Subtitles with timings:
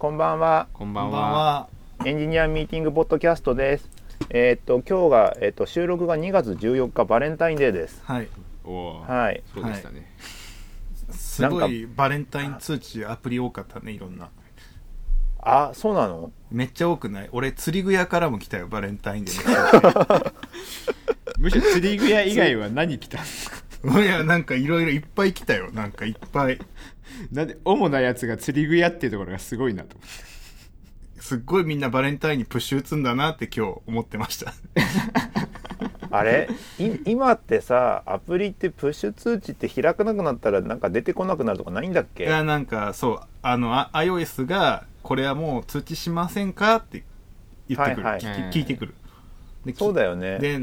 [0.00, 0.66] こんばんは。
[0.72, 1.20] こんばんは。
[1.20, 1.68] は。
[2.06, 3.90] エンジニアミーティングポッドキャストです。
[4.30, 8.00] えーっと今日がえーっと収録が2月14日バレンタインデーです。
[8.06, 8.28] はい。
[8.64, 9.42] おーはい。
[9.54, 10.10] そうでしたね。
[11.10, 14.30] すごいバレンタイン通知アプリ多かったね、いろんな。
[15.42, 16.32] あ、そうなの？
[16.50, 17.28] めっちゃ多くない？
[17.32, 20.32] 俺、釣り具屋からも来たよ、バレンタインデーの
[21.38, 25.70] むしろ釣り具屋以外は何来たんですかいや、なんかいろいろいっぱい来たよ。
[25.72, 26.58] なんかいっぱい。
[27.32, 30.30] なんで、主なやつが釣り具屋っていうところがすごいなと思って。
[31.20, 34.54] すっごいみんなバレンタインにプッシュ打つんだなって今日思ってました。
[36.10, 36.48] あれ？
[36.78, 42.24] い今ってさアプリってプッシュ通知って開かなくなったらなんか出てこなくなるとかないんだっけ？
[42.24, 47.04] いや、なんかそう、あの、あ iOS がこれはもう通知しませんかって
[47.68, 48.06] 言ってくる。
[48.06, 48.94] はいはい聞き聞いてくる。
[49.66, 50.38] でそうだよね。
[50.38, 50.58] で、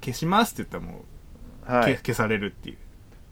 [0.00, 1.04] 消しますって言ったらも
[1.68, 1.92] う、はい。
[1.92, 2.78] け消されるっていう。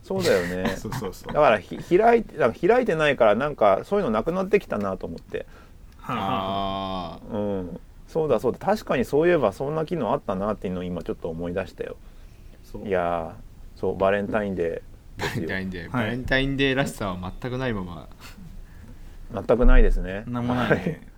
[0.03, 0.75] そうだよね。
[0.77, 1.33] そうそうそう。
[1.33, 5.47] だからひ開いてなんか開いてないからなんかそういうのなくなってきたなと思って。
[5.99, 7.81] はあうん。
[8.09, 11.97] そうだそうだ確かにそういえばそんな機能あったなっていうのを今ちょっと思い出したよ。
[12.65, 15.41] そういやーそうバレンタインデーー。
[15.41, 15.83] バレンタインデー。
[15.83, 18.09] はいバレンタインデーらしさは全くないまま。
[19.33, 20.25] 全くないですね。
[20.27, 21.12] なんもないね。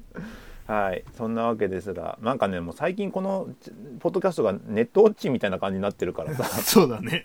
[0.66, 3.70] はい、そんなわけですが、なんかね、もう最近このち
[4.00, 7.22] ポッドキャストがネットウォッチみたいな感じになってるからさ、 そうだね。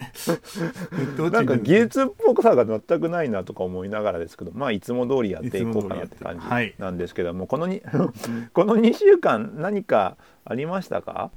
[1.32, 7.82] なんか技術っぽさが全くないなとか思いながらですけど、まあいつも通りやっていこうかなって感じなんですけども、このに
[8.54, 11.32] この2週間何かありましたか？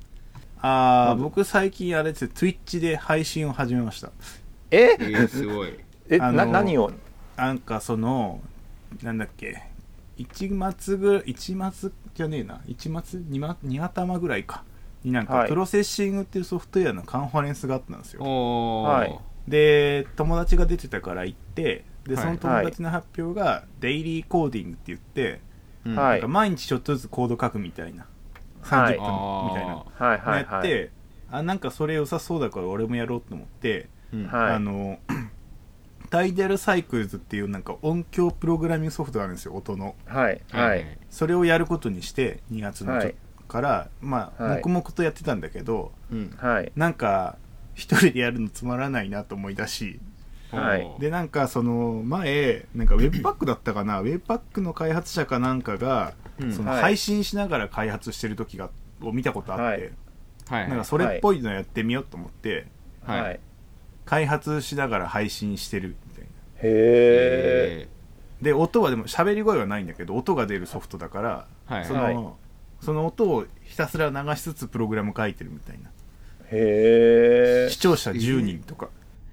[0.60, 4.10] ああ、僕最近あれですよ、Twitch で配信を始めました。
[4.72, 4.96] え？
[4.98, 5.78] えー、すごい。
[6.08, 6.90] え、な何を？
[7.36, 8.40] なんかその、
[9.02, 9.62] なんだっけ、
[10.24, 14.64] 1月ぐらい、1月じゃねえな、1月 ?2 月 ?2 頭ぐらいか。
[15.04, 18.22] になんか、はい Processing っていうソフトウェアのカンファレンスがあったんですよ。
[18.22, 25.40] はいで、友達が出てたから行って、で、はいその友達の発表が、 daily coding って言って、
[25.84, 28.06] うんはいなんか毎日ちょっとずつコード書くみたいな。
[28.60, 29.74] はい30分みたいな。
[29.74, 30.46] はいはいはい。
[30.48, 30.90] やって、
[31.32, 34.98] あなんかそれ良さそうだから俺もやろうと思って、うんはいあの
[36.12, 40.84] TidalCycles っていうなんか音響プログラミングソフトがあるんですよ音のはいははいい。
[41.08, 43.14] それをやることにして2月のちょはい
[43.48, 46.34] からまあ、はい黙々とやってたんだけどうん。
[46.36, 47.38] はいなんか
[47.74, 50.00] 一人でやるのつまらないなと思い出し
[50.50, 58.68] はいでなんかその前なんかウェブパックだったかなウェブパックの開発者かなんかが、うんそのはい配信しながら開発してる時が
[59.00, 60.68] を見たことあって、はいはい。
[60.68, 62.66] なんかそれっぽいのやってみようと思って、
[63.06, 63.22] はい。
[63.22, 63.40] はい。
[64.04, 66.28] 開発しながら配信してるみたいな。
[66.28, 66.32] へ
[66.62, 67.86] え。
[67.86, 67.88] え
[68.42, 71.84] で音はでも喋り声はないんだけど音が出るソフトだから、ーはい。
[71.84, 72.16] その、はい。
[72.84, 75.90] その音をひたすら流しつつプログラム書いてるみたいな。
[76.50, 77.70] へえ。
[77.70, 78.88] 視聴者10人とか、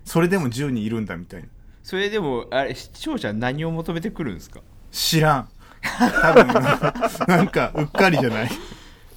[0.05, 1.47] それでも10人いるんだみたいな
[1.81, 4.61] それでも、あれ、視聴者何を求めてくるんですか？
[4.91, 5.49] 知らん。
[6.21, 6.47] 多分
[7.27, 8.49] なんかうっかりじゃない。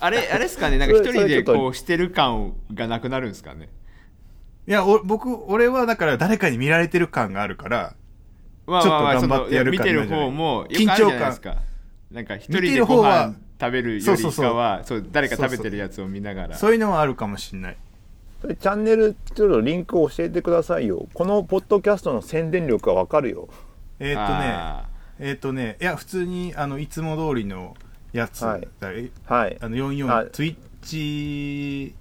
[0.00, 3.68] あれ、あれですかね、なんか一人でそれそれちょっとこうしてる感がなくなるんですかね？
[4.66, 7.94] いやお僕俺はだから誰かに見られてる感があるから
[8.66, 11.56] まあまあまあ、そのちょっと頑張ってやる見てる感じなんじゃない方も、よくあるじゃないですか。
[12.12, 16.56] なんか一人見てでごる方は飯食べるよりそうそうそうかは、そう誰か食べてるやつを見ながら。
[16.56, 17.76] そういうのはあるかもしんない
[18.40, 21.06] それチャンネルちょっとリンクを教えてくださいよ。
[21.14, 23.48] このポッドキャストの宣伝力がわかるよ。
[23.98, 24.84] えーっとねあ
[25.18, 27.76] えーっとねいや普通にあのいつも通りの
[28.12, 29.58] やつだ、はいえはい。
[29.60, 31.94] あの44はいツイッチい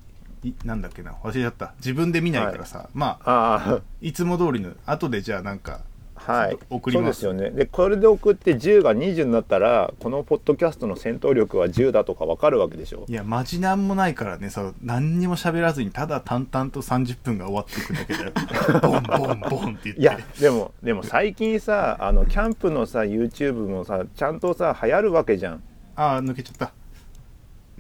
[0.66, 1.74] なんだっけな忘れちゃった。
[1.78, 3.82] 自分で見ないからさ、まあああ。
[4.02, 5.82] いつも通りの後でじゃあなんか
[6.26, 7.22] はい、送ります。
[7.22, 7.56] そうですよね。
[7.56, 13.06] でこれで送って10が20になったらこのポッドキャストの戦闘力は10だとか分かるわけでしょ。
[13.08, 14.50] いやマジなんもないからね。
[14.50, 18.32] さ何にも喋らずにただ淡々と30分が終わっていくだけだよ。
[18.82, 20.02] ボンボンボンって言って。
[20.02, 25.64] いやでもでも最近さあのキャンプのさ YouTube もさちゃんとさ流行るわけじゃん。
[25.96, 26.72] ああ抜けちゃった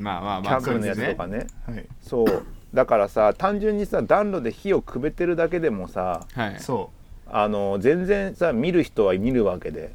[0.02, 1.38] まあまあまあ、キャンプのやつとかね。
[1.38, 1.48] ね。
[1.68, 1.86] はい。
[2.02, 2.46] そう。
[2.74, 6.60] だからさ単純にさ暖炉で火をくべてるだけでもさはい。
[6.60, 6.92] そ
[7.28, 9.82] あの全然さ見る人は見るわけで。
[9.82, 9.92] う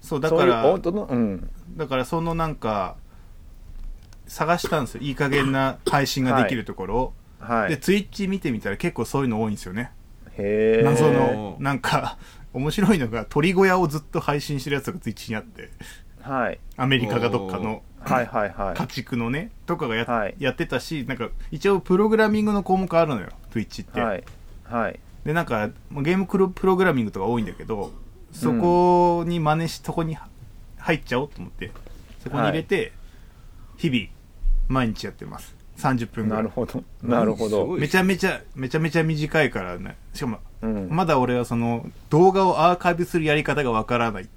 [0.00, 1.50] そうだそういうから本当のうん。
[1.76, 2.96] だからそのなんか
[4.26, 5.02] 探したんですよ。
[5.02, 7.70] いい加減な配信ができるところを、はい。
[7.70, 9.92] でツイッチ見てみたら結構そういうの多いんですよね。
[10.38, 12.18] へえ謎おのーなんか
[12.54, 15.70] 面白いのが鳥小屋をずっと配信してるやつがツイッチにあって。
[16.20, 16.58] はい。
[16.76, 18.76] アメリカがどっかのはいはいはい。
[18.76, 20.34] 家畜のねとかがや,、はい。
[20.38, 24.24] やってたしなんか一応プログラミングの項目あるのよ Twitch って、はい。
[24.64, 25.00] はい。
[25.24, 27.92] でなんかまあゲームプログラミングとか多いんだけど
[28.32, 30.16] そこに真似しそこに
[30.78, 31.70] 入っちゃおうと思って
[32.22, 32.92] そこに入れて、
[33.76, 34.06] 日々
[34.68, 35.56] 毎日やってます。
[35.78, 36.84] 30分ぐらないるほど。
[37.02, 37.66] なるほど。
[37.66, 39.96] めちゃめちゃめちゃめちゃ短いからね。
[40.14, 40.88] しかもうん。
[40.90, 44.28] まだ俺はその動画をアーカイブするやり方がわからない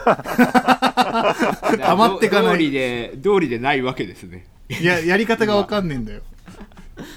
[0.00, 2.52] っていう余ってかない。
[2.52, 4.46] 通りで通りでないわけですね。
[4.68, 6.22] いややり方がわかんねえんだよ。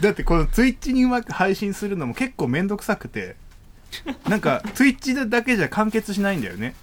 [0.01, 3.35] だってこの Twitch にうまく配信するのも結構めんどくさくて。
[4.27, 6.73] なんか Twitch だけじゃ完結しないんだよね。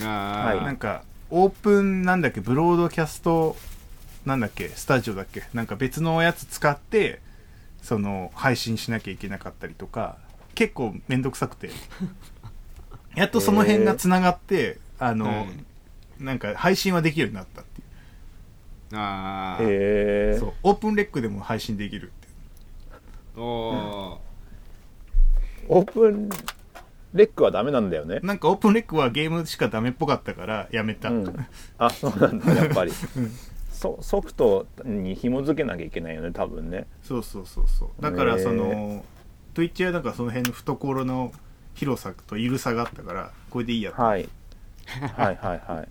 [0.00, 3.56] あー、なんかオープンなんだっけブロードキャスト
[4.24, 5.44] なんだっけスタジオだっけ。
[5.54, 7.20] なんか別のやつ使って
[7.80, 10.16] その配信しなきゃいけなかったりとか
[10.56, 11.70] 結構めんどくさくて。
[13.14, 15.46] やっとその辺がつながって、あの、
[16.18, 17.84] なんか配信はできるようになったってい
[18.92, 19.64] あー。
[19.64, 24.18] へえうそうオープンレックでも配信できるっておー。
[25.68, 26.28] オープン
[27.12, 28.20] レックはダメなんだよね。
[28.22, 31.46] なんかオープンレックはゲームしかダメっぽかったからやめた、うん。
[31.78, 32.54] あそうなんだ。
[32.54, 32.92] やっぱり、
[33.70, 36.86] そソフトに紐付けなきゃいけないよね多分ね。
[37.02, 38.02] そうそうそうそう。
[38.02, 39.04] だからその
[39.54, 41.32] Twitch はなんかその辺の懐の
[41.74, 44.02] 広さと緩さがあったからこれでいいやと。
[44.02, 44.28] はい
[45.16, 45.88] はいはいはい。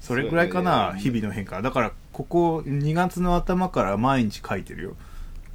[0.00, 1.62] それぐらいかな、日々の変化。
[1.62, 4.96] だからここ2月の頭から毎日書いてるよ。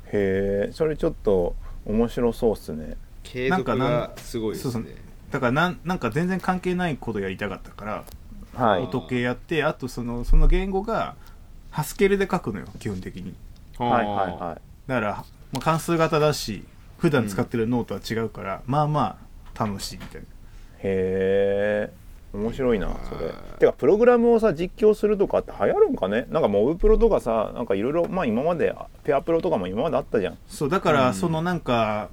[0.08, 1.56] へえそれちょっと
[1.86, 2.98] 面白そうっすね。
[3.24, 4.74] 継続がすごいですね。
[4.74, 4.94] そうそう。
[5.32, 8.04] だからなんなんか全然関係ないことやりたかったから、
[8.54, 8.82] はい。
[8.82, 11.16] 音系やってあとそのその言語が
[11.70, 13.34] ハスケルで書くのよ基本的に。
[13.78, 14.62] はいはいはい。
[14.88, 16.66] だから、まあ、関数型だし
[16.98, 19.18] 普段使ってるノートは違うから、まあま
[19.56, 20.28] あ楽しいみたいな
[20.84, 22.02] へえ
[22.34, 23.34] 面白いなそれ。
[23.60, 26.28] てかプログラムをさ実況するとかって流行るんかね？
[26.30, 28.74] なんかモブプロとかさなんかいろいろまあ今まで
[29.04, 30.38] ペアプロとかも今まであったじゃん。
[30.48, 31.14] そうだから、うん。
[31.14, 32.10] そのなんか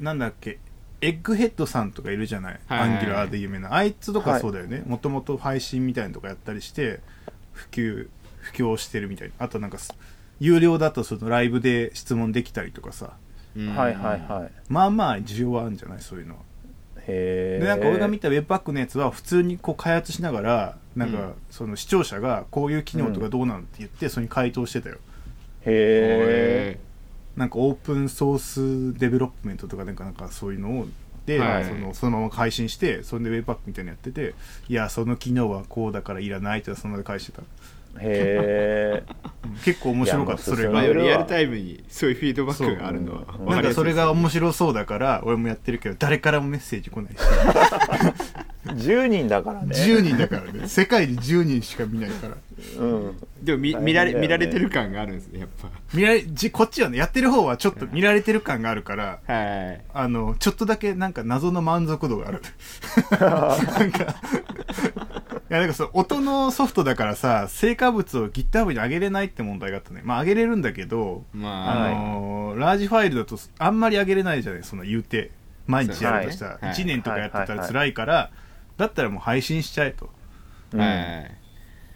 [0.00, 0.58] なんだっけ
[1.02, 2.80] エッグヘッドさんとかいるじゃない、はい。
[2.80, 3.74] アンギュラーで有名な。
[3.74, 4.82] あいつとかそうだよね。
[4.86, 7.00] もともと配信みたいなのとかやったりして
[7.52, 8.08] 普及
[8.40, 9.34] 布教してるみたいな。
[9.38, 9.94] あとなんかす
[10.40, 13.12] 有料だとそのライブで質問できたりとかさ。
[13.54, 13.76] うん。
[13.76, 14.50] はいはいはい。
[14.70, 16.00] まあまあ需要はあるんじゃない？
[16.00, 16.40] そういうのは
[17.06, 21.34] でなんか俺が見た Webpack のやつは普通にこう開発しながらなんかうん。
[21.50, 24.96] その視聴者がこういう機能とかどうなんって言ってそれに回答してたよ、
[25.62, 26.80] へえ
[27.36, 30.86] なんか open source development とかなんかなんかそういうのを
[31.26, 31.64] で、はい。
[31.64, 34.34] そのそのまま配信してそれで Webpack みたいなのやってて
[34.68, 37.44] いやその機能はこうだからいらないってそのまま返してた、へ
[38.00, 39.25] えうん
[39.64, 40.82] 結構面白かったそれが。
[40.82, 47.18] リアルタイムにそういうフィードバックがあるのはそうなんかそれが面面白そうだから俺もやってるけど誰からもメッセージ来ないし。
[48.66, 49.68] 10人だからね。
[49.68, 50.66] 10人だからね。
[50.66, 52.36] 世界で10人しか見ないから。
[52.80, 53.16] うん。
[53.40, 55.48] でも見大変見られ見られてる感があるんですねやっ
[55.94, 59.84] 見られじこっちはねやってる方はちょっと見られてる感があるからぱはい。
[59.94, 62.42] あのちょっとだけなんか謎の満足度がある。
[63.20, 65.05] なんかい
[65.48, 70.02] やなんかそう音のソフトだからさ成果物を GitHub に上げれないって問題があったね。
[70.04, 75.30] まあ上げれるんだけどまあ、あのーラージファイルだとあんまり上げれないじゃないその言うて。
[75.66, 76.64] 毎日やるとしたら、はい。
[76.66, 76.74] はい。
[76.74, 77.58] 1年とかやってたはいはい。
[77.58, 77.66] はい。
[77.66, 77.94] ら辛い。
[77.94, 78.30] から、
[78.76, 80.10] だったらもう配信しちゃえと。
[80.72, 81.36] うんはい。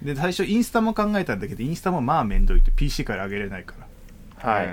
[0.03, 3.75] で最初インスタも考えたんだけどインスタもまあめんどいって PC から上げれないか
[4.43, 4.51] ら。
[4.51, 4.69] はい。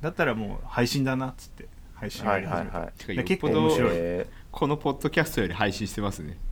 [0.00, 3.24] だったらもう配信だなっつって配信やり始めた、はいはいはい。
[3.24, 3.90] 結構面白い。
[3.94, 6.36] へこのポッドキャストより配信してますね。
[6.38, 6.43] ー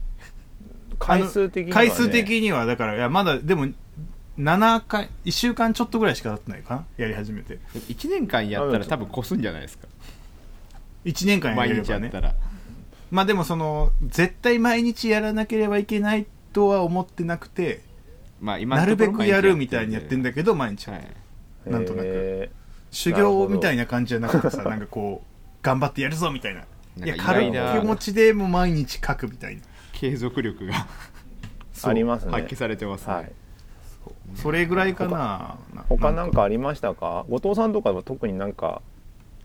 [0.99, 3.67] 回数的には、ね、回数的にはだからいやまだでも
[4.37, 6.85] 7回1週間ちょっとぐらいしか経ってないかな？
[6.97, 7.59] やり始めて。
[7.73, 9.87] 1年間やったら多分越すんじゃないですか。
[11.05, 11.83] 1年間やればね。
[11.83, 12.33] 日やったら。
[13.11, 17.81] まあでもその絶対毎日やらなければいけないとは思ってなくて
[18.41, 19.55] まあ今なるべくやる。
[19.55, 20.89] みたたいにやってんだけど毎日。
[20.89, 21.07] はい。
[21.69, 22.07] なんとなく。
[22.07, 22.49] へ
[22.89, 25.27] 修行みたいな感じじゃなくてさなんかこう
[25.61, 26.61] 頑張ってやるぞみたいな。
[27.05, 29.61] いや軽い気持ちでもう毎日書くみたいな
[30.03, 32.31] 継続力がー ありますね。
[32.33, 33.31] 発揮されてますね、はい。
[34.35, 35.55] それぐらいかな。
[35.87, 36.43] 他なんか。
[36.43, 37.25] ありましたか？
[37.29, 38.81] 後藤さんとかは特になんか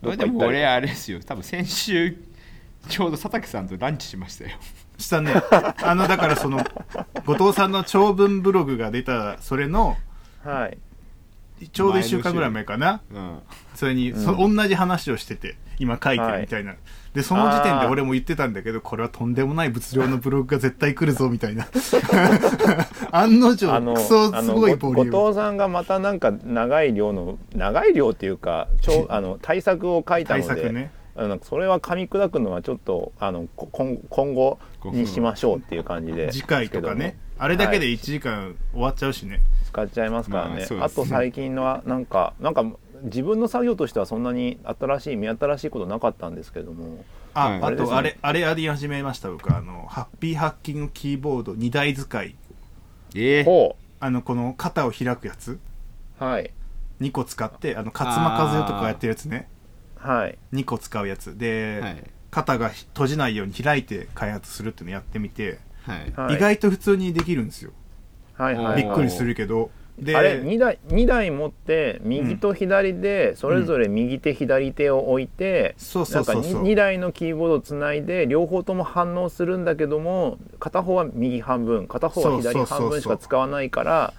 [0.03, 1.21] どでも俺あれですよ。
[1.25, 2.17] 多分先週
[2.89, 4.57] ちょうど佐竹さんとランチしましたよ。
[4.99, 5.33] したね。
[5.81, 6.59] あのだからその
[7.25, 9.97] 後藤さんの長文ブログが出たそれの
[10.43, 10.79] はい
[11.73, 13.01] ちょうど1週間ぐらい前かな。
[13.13, 13.39] うん。
[13.75, 14.25] それに、うん。
[14.25, 16.75] そ同じ話をしてて今書いてるみたいな、
[17.15, 21.67] でその時点で俺も言ってたんだけどこれはとんでもない物量のブログが絶対来るぞみたいな。
[23.13, 25.11] 案の定クソすごいボリューム。
[25.11, 30.91] 後藤さんがまたなんか長い量の長い量っていうか超 あの対策を書いたので、対策ね
[31.43, 37.19] それは噛み砕くのはちょっとあのこ今今後にしましょうっていう感じで次回とかね。
[37.39, 37.95] あれだけではい。
[37.95, 42.65] 1時間終わっちゃうしね、使っちゃいますからね,、まああと最近のはなんかなんか
[43.03, 47.05] 自分の作業としてはそんなに新しい目新しいことなかったんですけども。
[47.35, 47.91] あ、はいああれですね。
[47.91, 49.55] とあれあれやり始めました僕。
[49.55, 52.37] あのハッピーハッキングキーボード2台使い。
[53.15, 55.59] ええほあのこの肩を開くやつ。
[56.21, 56.51] うはい。
[57.01, 59.49] 2個使ってあの勝間和代とかやってるやつね
[59.99, 60.39] はい。
[60.53, 61.37] 2個使うやつ。
[61.37, 62.05] で、はい。
[62.31, 66.13] 肩が閉じないように開いて開発するっていうのやってみてはい。
[66.13, 66.35] はい。
[66.35, 67.73] 意外と普通にできるんですよ、
[68.35, 68.83] はいはい。
[68.83, 69.71] びっくりするけど。
[70.01, 76.53] であれ2台二台持って右と左でそれぞれ右手左手を置いて、そうなんかそうそう。
[76.53, 84.15] そう 2, 台のキーボードをつないで両方とも反応するんだけども片方は右半分片方は左そうそうそうそう半分しか使わないから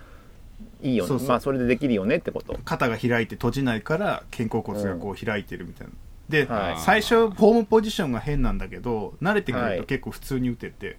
[0.81, 1.07] いいよね。
[1.07, 1.27] そうそう。
[1.27, 2.57] まあそれでできるよねってこと。
[2.65, 5.93] 肩が開いて閉じないから肩甲骨がこう開いてるみたいな、
[6.29, 6.79] で、はい。
[6.79, 9.77] 最初フォームポジションが変なんだけど慣れてくるはい。
[9.77, 10.97] と結構普通に打てて、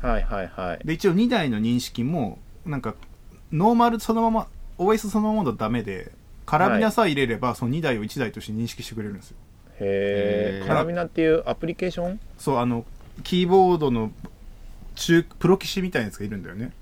[0.00, 0.86] はいはいはい。
[0.86, 2.94] で一応2台の認識もなんか
[3.52, 4.46] ノーマルそのまま
[4.78, 6.12] OS そのままだとダメで
[6.46, 9.36] カラビナさえ入れればその2台を1台として認識してくれるんですよ。
[9.80, 12.20] へえカラビナっていうアプリケーション？
[12.38, 12.84] そうあの
[13.22, 14.10] キーボードの
[14.96, 16.72] 中プロ棋士みたいなやつがいるんだよね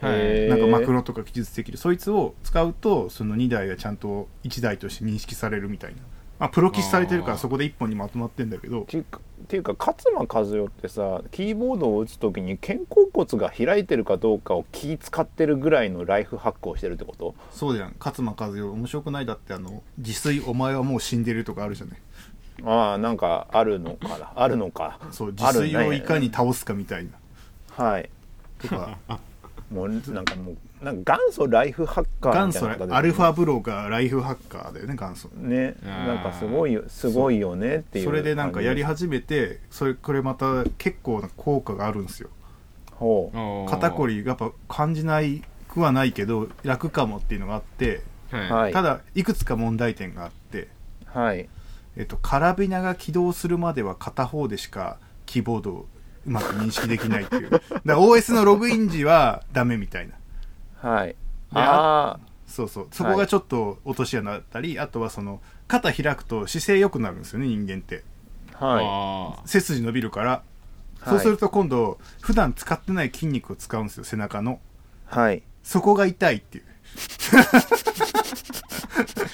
[0.00, 5.98] なんかマクロとか記述できるそいつを使うとその2台がちゃんと1台として認識されるみたいな、
[6.38, 8.82] まあ、プロ棋士されてるからそこで1本にまとまってんだけど。
[8.82, 17.34] っていうか勝間和代ってさキーボードを打つ時に肩甲骨が開いてるかどうかを気使ってるぐらいのライフハックをしてるってこと？
[17.50, 17.94] そうじゃん。
[17.98, 19.26] 勝間和代面白くない？
[19.26, 21.98] だってあの自炊お前はもう死んでるとかあるじゃない？
[22.64, 24.32] ああなんかあるのかな？
[24.34, 24.98] あるのか？
[25.12, 27.12] そう自炊をいかに倒すかみたいな。
[27.84, 28.10] はい。
[28.60, 28.98] とか
[29.70, 35.28] もうなんかもうなんか元祖ライフハッカーみた元祖いな方ですねアルファブロガーライフハッカーだよね元祖。
[35.34, 42.30] ねなんかすごいよすごいよねっていうそれでなんかやりは始めてそれこれまた結構な効果があるんですよ。
[42.92, 43.30] ほ
[43.66, 43.70] う。
[43.70, 48.72] 肩こりりやっぱ感じないくはないけど楽かもっていうのがあって、はい、はい。
[48.72, 50.68] ただいくつか問題点があって、
[51.06, 51.48] はい。
[51.96, 55.86] えっと、カラビナが起動するまでは片方でしかキーボードを
[56.28, 57.50] うまく認識できないっていう。
[57.50, 60.14] だから OS のログイン時はダメみたいな。
[60.90, 61.08] はい。
[61.08, 61.16] で
[61.54, 62.88] あそうそう。
[62.92, 68.04] そこがちょっと落とし穴だったり、あとはその肩開くと姿勢良くなるんですよね人間って。
[68.60, 70.42] あはあ背筋伸びるから、は
[71.06, 71.08] い。
[71.08, 74.60] そうすると今度普段使ってない筋肉を使うんですよ背中の。
[75.12, 75.42] いはい。
[75.62, 76.64] そこが痛いっていう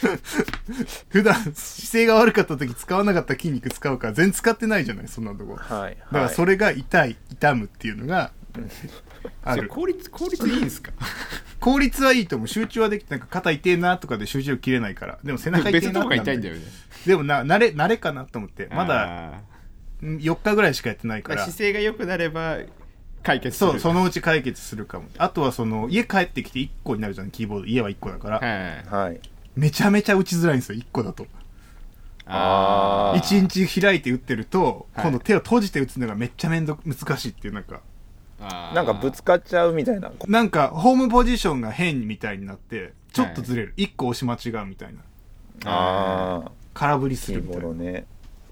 [1.08, 1.54] 普段姿
[1.92, 5.56] 勢が悪かった時使わなかった筋肉使うから全然使ってないじゃないそんなとこ。
[5.56, 5.96] だかはい。
[6.12, 8.32] らそれれが痛い痛むっていうのが
[9.44, 9.68] あある。
[9.68, 10.92] 効率効率いいんですか？
[11.61, 12.49] 効率はいいと思う。
[12.49, 15.18] 集中はできてなんか肩痛えなとかで集中力切れないから。
[15.25, 16.61] でも背中痛えな痛いんだよね。
[17.06, 18.68] でもな慣れ慣れかなと思って。
[18.70, 19.40] まだあ
[20.02, 21.40] うん4日ぐらいしかやってないーから。
[21.42, 22.58] 姿勢が良くなれば
[23.23, 23.70] 解決する。
[23.73, 25.06] そうそのうち解決するかも。
[25.16, 27.66] あとはその家帰ってきて1個になるじゃんキーボード。
[27.66, 28.84] 家は1個だから、はい。
[29.06, 29.20] はい
[29.56, 31.26] めちゃめちゃ打ちづらいんですよ1個だと。
[32.26, 33.20] あー。
[33.20, 35.04] 1日開いて打ってるとはい。
[35.04, 37.80] 今度手を閉じて打つのがめっちゃめんど難しいっていうなんか。
[38.75, 40.12] なんかぶつかっちゃうみたいな。
[40.26, 45.00] なんかホームポジションが変みたいになってちょっとずれる、1個押し間違うみたいな。
[45.70, 47.73] ああ空振りするみたいな。
[47.73, 48.06] ね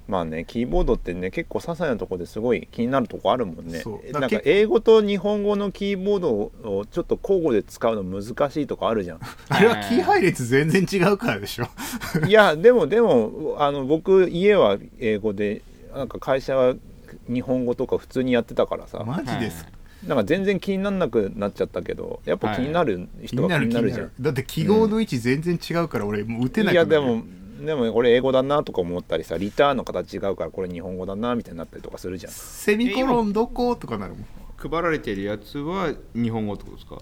[0.09, 3.81] まあねキーボードってね結構些細なところですごい気になるとこあるもんね。
[3.81, 4.13] そう。
[4.13, 9.21] なんか英語と日本語のキーボードをちょっと交互で使うの難しいとかあるじゃん。
[9.49, 11.69] あれはキー配列全然違うからでしょ。
[12.27, 15.63] いやでもでもあの僕家は英語で
[15.95, 16.75] なんか会社は
[17.29, 19.03] 日本語とか普通にやってたからさ。
[19.05, 19.67] マジです、
[20.07, 27.23] なんか全然気にならなくなっちゃったけどやっぱ気になる人は気になるじゃん、だって記号の位置全然違うから俺もう打てなくいやでも
[27.65, 32.33] でも俺英語だなとか思ったりさリターンの形違うからこれ日本語だなみたいになったりとかするじゃん。
[32.33, 34.27] セミコロンどことかなるもん。
[34.57, 36.99] 配られてるやつは日本語ってことですか？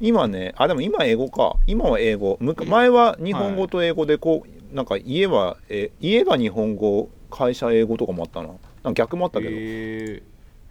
[0.00, 1.56] 今ねあでも今英語か。
[1.66, 2.38] 今は英語。
[2.40, 10.22] 前は日本語と英語でこう、なんか家はえ家が日本語会社英語とかもあったななんか逆もあったけど、え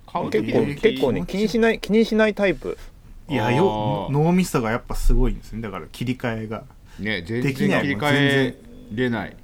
[0.05, 2.77] ー、結構結構ね気にしない気にしないタイプ。
[3.29, 5.61] いやよ脳みそがやっぱすごいんですね。
[5.61, 6.63] だから切り替えが。
[6.99, 9.35] ね全できない然切り替えれない。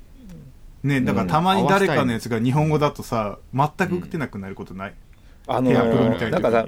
[0.84, 4.94] ねだからうんたまに誰かのやつが日本語だとさ全く打てなくなることない、
[5.48, 6.68] あのペアプロみたいななんかさ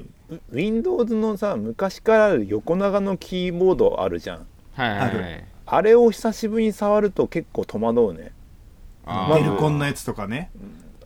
[0.52, 4.48] Windows のさ昔からある横長のキーボードあるじゃん。
[4.74, 5.46] はいはいあるはい。
[5.68, 8.32] あれを久しぶりに触ると結構戸惑うね。
[9.06, 10.50] まずベルコンのやつとかね。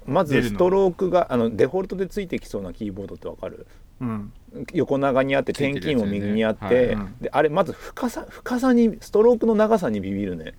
[0.05, 3.65] まずストロークがあのデフォルトでついてきそうなキーボードってわかる？
[4.01, 4.31] うん。
[4.73, 5.87] 横長にあってついてるやつね。
[5.87, 10.53] 点金も右にあって、はいうんであれまず深さ深さにストロークの長さにビビるね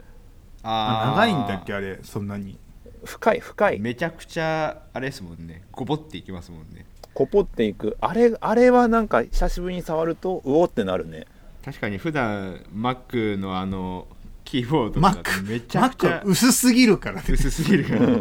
[0.63, 2.59] ああー長いんだっけあれそんなに。
[3.05, 3.79] 深い深い。
[3.81, 5.63] めちゃくちゃあれですもんね。
[5.73, 6.85] こぼっていきますもんね。
[7.15, 7.97] こぽっていく。
[8.01, 11.27] あれあれはなんか久しぶりに触るとうおってなるね。
[11.65, 14.07] 確かに普段 Mac のあの
[14.45, 17.25] キーボードとかだとマックめちゃくちゃ薄すぎるからね。
[17.29, 18.07] 薄すぎるから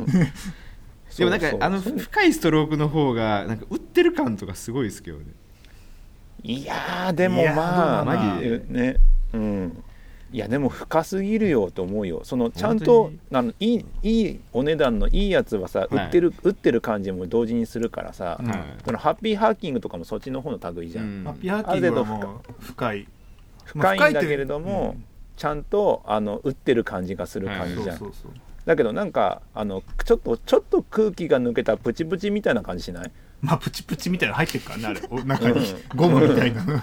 [1.17, 5.25] でもなんかあの深いストロークの方がなんか打ってる感とかすごいですけどね。
[6.43, 8.95] いやーでもまあどうなのね。
[9.33, 9.83] うん
[10.31, 12.21] いやでも深すぎるよと思うよ。
[12.23, 16.05] そのちゃんと本あのいいいいお値段のいいやつはさ、はい。
[16.05, 18.59] 売ってる売ってる感じも同時にするからさ、うんはい。
[18.85, 21.23] そのハッピーハッキングとかもそっちの方の類じゃん、うん。
[21.23, 23.07] ハッピーハッキングはもう深い。
[23.65, 24.11] 深い。
[24.11, 24.97] んだけれどまあも、
[25.35, 28.31] ちゃんとあの売ってる感じがする感うんじじゃん、そうそうそう。
[28.65, 35.01] だけどなんかあのちょっとちょっと空気が抜けたプチプチみたいな感じしない、まあプチプチみたいなの入ってるからねあれ。
[35.09, 35.65] お中にうん。
[35.95, 36.63] ゴムみたいな。
[36.63, 36.81] うん、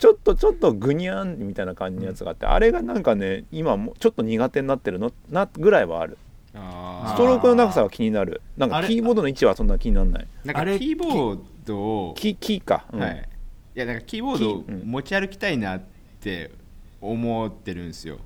[0.00, 6.16] ちょっとちょっとグニャンみたいな感じのやつがあって、あれがなんかね今もちょっと苦手になってるのなぐらいはある。
[6.52, 8.40] ストロークの長さは気になる。
[8.56, 10.26] なんかキーボードの位置はそんな気にならない。
[10.44, 13.00] なんかキーボードをキキーか、うん。
[13.00, 13.28] はい、
[13.76, 15.82] いやなんかキーボードを持ち歩きたいなっ
[16.20, 16.50] て
[17.00, 18.18] 思ってるんですよ、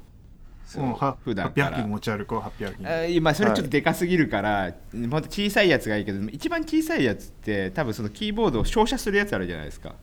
[0.65, 1.87] そううん普段から。
[1.87, 9.97] 持ち歩こうハッピーハッキングあ今それちょっとでかすぎるから、ほんと小さいやつがいいけど一番小さいやつって多分そのキーボードを照射するやつあるじゃないですか。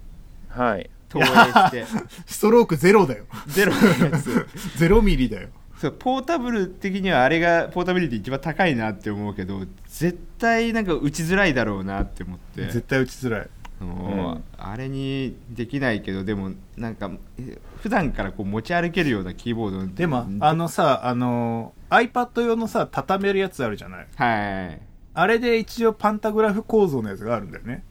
[0.49, 1.85] はい投影して。
[2.25, 3.25] ストロークゼロだよ。
[3.47, 4.47] ゼロのやつ。
[4.77, 5.49] ゼロミリだよ。
[5.77, 12.63] そうポータブル的にはあれがポータビリティ一番高いなって思うけど絶対なんか打ちづらいだろうなって思って。
[12.65, 13.49] 絶対打ちづらい。
[13.83, 19.87] もううんあれにできないけどでもなんかえ普段からこう持ち歩けるようなキーボード。
[19.87, 24.07] でもどあのさあの iPad 用のさ畳めるやつあるじゃない？
[24.15, 24.81] はい
[25.15, 27.83] あれで一応パンタグラフ構造のやつがあるんだよね。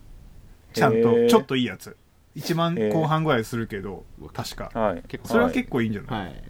[0.73, 1.97] ちゃんとちょっといいやつ
[2.37, 4.71] 1万後半ぐらいするけど確か。
[4.73, 5.03] はい。
[5.25, 6.43] それは結構いいんじゃない、はい。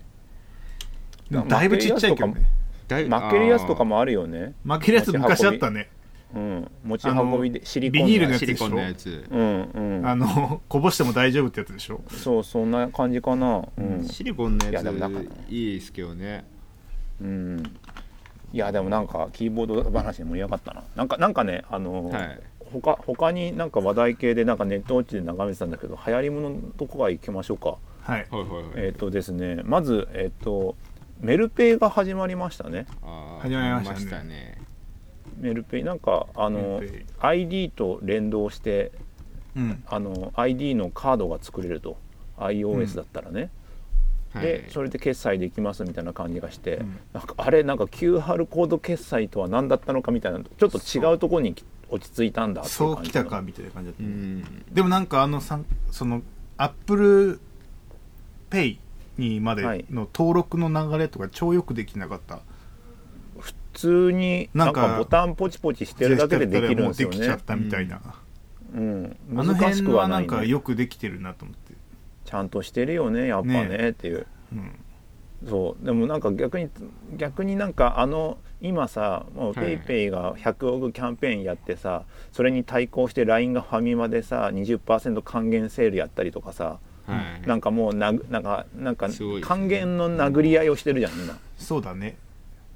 [1.31, 2.47] でもだいぶちっちゃいけどね。
[2.89, 4.55] 負けるやつとかもあるよね。
[4.65, 5.89] 負けるやつ昔あったね。
[6.35, 6.71] うん。
[6.85, 10.07] 持ち運びでシリコンビニールのやつシリコンのやつうんうん。
[10.07, 12.03] あのこぼしても大丈夫ってやつでしょ？
[12.09, 13.63] そうそんな感じかな。
[13.77, 16.45] うん、シリコンのいややつでもなんかいいですけどね。
[17.21, 17.63] うん、
[18.53, 20.83] いやでもなんかキーボード話で盛り上がったな。
[20.97, 22.41] なんかなんかねあの、はい
[22.73, 27.77] 他他になんか話題系でなんかネット落ちで眺めてたんだけど流行りもののとこから行きましょうか。
[28.03, 28.27] はい。
[28.31, 28.65] はいはいはい。
[28.77, 30.77] えっ、とですねまずえっ、と
[31.21, 32.87] メルペイが始まりましたね。
[33.03, 34.25] あー始まりましたね。
[34.25, 34.63] ね。
[35.39, 35.85] メルペイ。
[35.85, 36.81] なんかあの
[37.21, 38.93] ID と連動して
[39.57, 39.83] うん。
[39.87, 41.97] あの ID のカードが作れると。
[42.41, 43.51] iOS だったらね、
[44.33, 44.43] はい。
[44.43, 46.99] でそれで決済できますみたいな感じがして、うん。
[47.13, 47.63] なんかあれ？
[47.63, 51.55] なんか QR コード決済とは何だったのかみたいなちょっと違うところに
[51.91, 56.23] 落ち着いたんだそうきたかみたいな感じだった、うんでもなんかあのさんその
[56.57, 57.41] Apple
[58.51, 58.81] Pay
[59.17, 62.41] にまでの登録の流れとか超よくできなかった、
[63.39, 67.17] 普通になんんかボタンポチポチしてるだけでできるんですよね。
[67.17, 67.41] できちゃっ。
[67.41, 68.01] たみたいな、
[68.75, 71.75] うん、あの難し辺はないんかよくできてるなと思って、
[72.25, 73.89] ちゃんとしてるよねやっぱねね。
[73.91, 74.27] っていう。
[74.53, 74.73] うん、
[75.49, 75.85] そう。
[75.85, 76.69] でもなんか逆に
[77.17, 87.47] 逆になんかあの今さもうはい PayPay が100億キャンペーンやってさ、それに対抗して LINE がファミマでさ20%還元セールやったりとかさ、はい。
[87.47, 89.09] なんかもうななんかなんか
[89.43, 91.39] 還元の殴り合いをしてるじゃん今。
[91.57, 92.17] そうだね。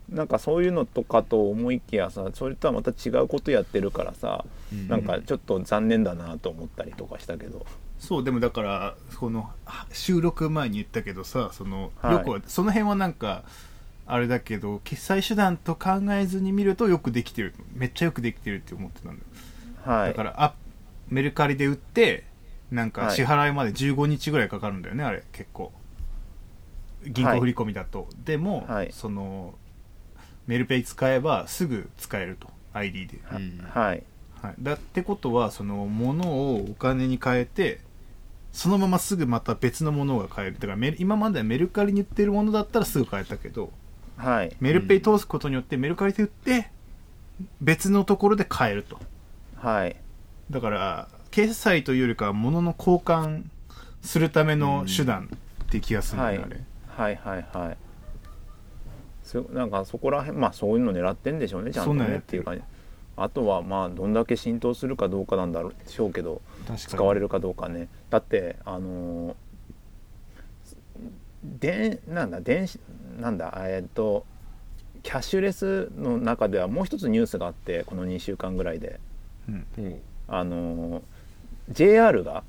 [0.08, 4.88] なんかそういうのとかと思いきやさそれとはまた違うことやってるからさ、うん。
[4.88, 7.64] なんかちょっと残念だなと思ったりとかしたけど
[8.04, 12.12] そうでもだからこのは収録前に言ったけどさその、はい。
[12.14, 13.44] よくはその辺はなんか
[14.06, 20.08] あれだけど決済手段と考えずに見るとよくできてるめっちゃよくできてるって思ってたんだよ、はい。
[20.10, 20.54] だからあ
[21.08, 22.24] メルカリで売って
[22.70, 23.16] なんかはい。
[23.16, 25.72] 支払いまで15日ぐらいかかるんだよねあれ結構。
[27.06, 28.90] 銀行振り込みだと、でも、はい。
[28.92, 29.54] その
[30.46, 34.02] メルペイ使えばすぐ使えると ID で、はい。
[34.44, 37.80] はい、だってことはその物をお金に変えて
[38.54, 40.58] そのまますぐまた別のものが買える。
[40.60, 43.72] だから今まではメルカリに売ってるものだったらすぐ買えたけど
[44.16, 44.56] はい。
[44.60, 46.70] メルペイ通すことによってメルカリで売って
[47.60, 49.00] 別のところで買えると。
[49.56, 49.96] はい。
[50.50, 53.42] だから決済というよりかは物の交換
[54.02, 55.28] するための手段
[55.64, 57.16] って気がするんだよね、はい。
[57.16, 57.76] はいはいはい。
[59.24, 62.04] そなんかそこら辺まあそういうの狙ってんでしょうねちゃんとね。
[62.04, 62.62] ってていう感じ
[63.16, 66.42] あとはまあどんだけ浸透するかどうかなんだろうでしょうけど
[66.76, 67.88] 使われるかどうかね。
[68.10, 69.34] だってあのー
[71.60, 72.80] でなんだ電子
[73.20, 74.24] なんだえーっと
[75.02, 78.98] キャッシュレスの中ではもう一つニュースがあってこの2週間ぐらいで。
[79.48, 79.66] うん。
[79.78, 80.00] うん。
[80.28, 81.02] あのー
[81.70, 82.42] JR が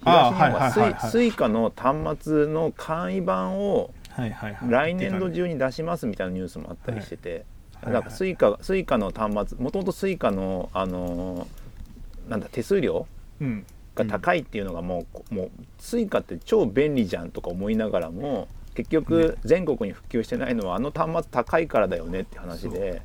[0.00, 1.10] 東日本が Sui はいはいはいはい。
[1.10, 3.90] Suica の端末の簡易版を
[4.70, 7.44] 来年度中に出しますみたいなニュースもあったりしてて、
[7.84, 13.06] はいなんか Suica Suica の端末もともと Suica のあのーなんだ手数料
[13.40, 13.66] うん。
[13.94, 23.02] が高いっていうのがもう,、もう Suica って超便利じゃんとか思いながらも結局全国に普及してないのはあの端末高いからだよねって話で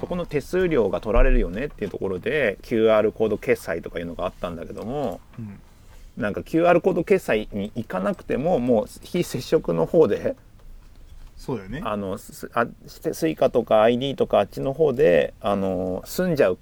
[0.00, 5.60] そこの手数料が取られるよねっていうところで QR コード決済とかいうのがあったんだけどもうん。
[6.16, 10.34] なんか QR コード決済に行かなくてももう非接触の方で
[11.46, 11.80] そうだよね。
[11.84, 16.58] あのスあスイカとか ID とかあっちの方であの済んじゃう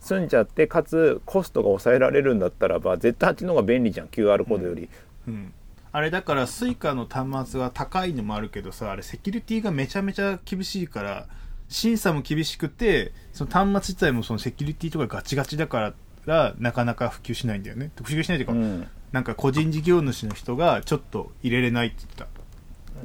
[0.00, 4.88] 済んじゃってかつコストが抑えられるんだったらば絶対あっちの方が便利じゃん QR コードより、
[5.28, 5.52] うん。
[5.92, 11.26] あれだから Suica の端末は高いのもあるけどさあれセキュリティがめちゃめちゃ厳しいから
[11.68, 15.92] 審査も厳しくてその端末自体もそのセキュリティとかガチガチだか
[16.24, 17.90] らなかなか普及しないんだよね。
[17.96, 18.88] 普及しないというか、うん。
[19.12, 22.28] なんか個人事業主の人がちょっと入れれないって言っ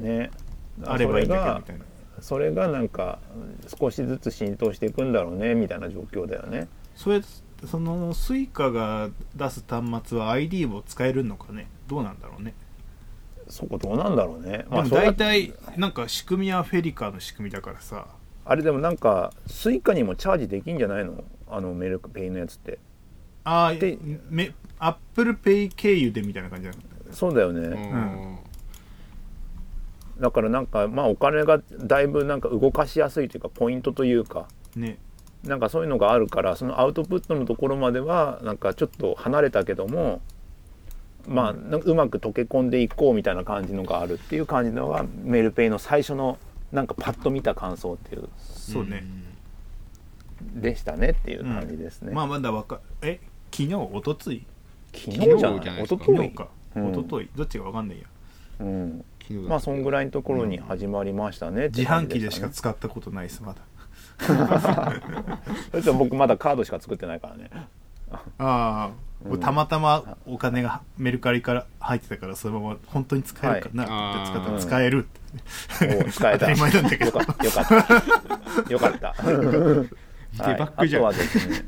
[0.00, 0.47] ねた
[0.84, 1.84] あればいいんだけどみたいな。
[2.20, 3.20] それがなんか
[3.78, 6.68] 少しずつ浸透していくんだろうねみたいな状況だよね。
[6.96, 7.22] それ
[7.64, 11.68] そのスイカが出す端末は ID を使えるのかね？
[11.86, 12.54] どうなんだろうね？
[13.48, 14.58] そこどうなんだろうね。
[14.58, 18.06] でもそれは大体なんか仕組みは FeliCa の仕組みだからさ。
[18.44, 21.22] あれでもなんか Suica にもチャージできんじゃないの？
[21.48, 22.78] あのメルペイのやつって。
[23.44, 28.38] ああ Apple Pay 経由でみたいな感じなかったそうだよね、うん
[30.20, 34.48] だからなんかまあお金がだいぶなんか動かしやすいというかポイントというか。
[34.76, 34.98] ね。
[35.44, 40.20] なんかそういうのがあるからそのアウトプットのところまではなんかちょっと離れたけども
[41.28, 46.38] まあうまく溶け込んでいこうみたいな感じのがあるっていう感じのがメルペイの最初の
[46.72, 49.04] なんかパッと見た感想っていうそうね、
[50.54, 53.20] でしたねっていう感じですね、まあまだわかえ
[53.52, 53.74] 昨日？
[53.76, 54.44] おとつい？
[54.92, 55.96] 昨日じゃなないいですか？
[55.96, 56.16] 一昨日？
[56.16, 56.48] 昨日か。
[56.74, 56.86] うん。
[56.88, 58.04] おとといどっちかわかんないや。
[58.60, 59.04] うん
[59.34, 63.62] まあそんぐらいのところに始まりましたねって自感販機でしか使ったことないですまだ。
[65.70, 67.50] それと僕まだカードしか作ってないからね。
[68.10, 68.90] ああ、
[69.24, 69.40] うん。
[69.40, 74.30] たまたまお金がメルカリから入ってたからそのまま本当に使えるかなってはい。
[74.30, 76.04] 使った使えるって。
[76.06, 76.46] お使えた。
[76.46, 77.04] 当たり前なんだけど。
[77.06, 77.44] よかった。
[77.44, 77.66] よかっ
[78.66, 78.72] た。
[78.72, 79.14] よかった。
[80.36, 81.02] デバッグじゃん。
[81.02, 81.64] はい、あとはですね。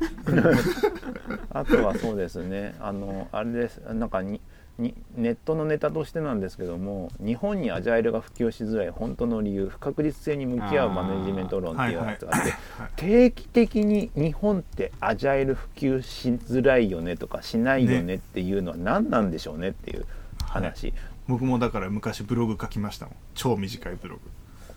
[1.51, 2.75] あとはそうですね。
[2.79, 3.77] あのあれです。
[3.93, 4.39] なんかに
[4.81, 12.53] にネットのネタとしてなんですけども日本にアジャイルが普及しづらい本当の理由不確実性に向き合うマネジメント論っていうやつがあって
[12.95, 20.05] 定期的に日本ってアジャイル普及しづらいよねとかしないよねっていうのは何なんでしょうねっていう
[20.43, 20.93] 話、
[21.27, 23.15] 僕もだから昔ブログ書きましたもん。
[23.35, 24.21] 超短いブログ。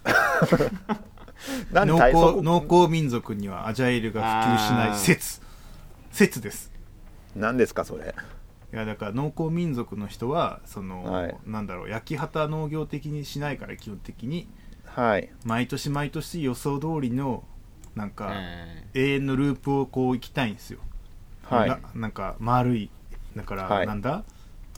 [1.73, 5.41] 農耕農耕民族にはアジャイルが普及しない説。
[6.13, 6.71] 説です。
[7.35, 8.15] 何ですかそれ？
[8.75, 11.37] いやだから農耕民族の人はその、はい。
[11.47, 14.49] なんだろう焼き畑農業的にしないから基本的に。
[14.85, 15.31] はい。
[15.45, 17.45] 毎年毎年予想通りの
[17.95, 20.81] なんか、え永遠のループをこう行きたいんですよ、
[21.45, 21.69] はい。
[21.69, 22.91] ななんか丸い
[23.37, 23.87] だから、はい。
[23.87, 24.25] なんだ？